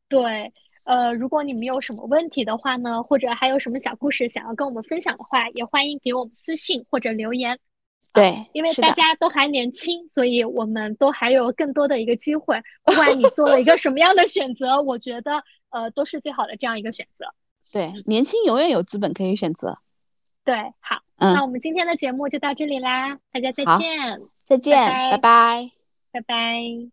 [0.09, 0.51] 对，
[0.83, 7.59] 呃，如果你们有什么问题的话呢，或者还有什么小故事想要跟我们分享的话，也欢迎给我们私信或者留言。
[8.13, 12.61] 对，因为大家都还年轻，所以我们都还有更多的一个机会。
[12.83, 17.33] 不管你做了一个 什么样的选择，我觉得呃都是最好的这样一个选择。
[17.71, 19.77] 对，年轻永远有资本可以选择。
[20.43, 24.75] 对，好，那我们今天的节目就到这里啦，大家再见，再见，
[25.11, 25.69] 拜拜，
[26.11, 26.91] 拜拜。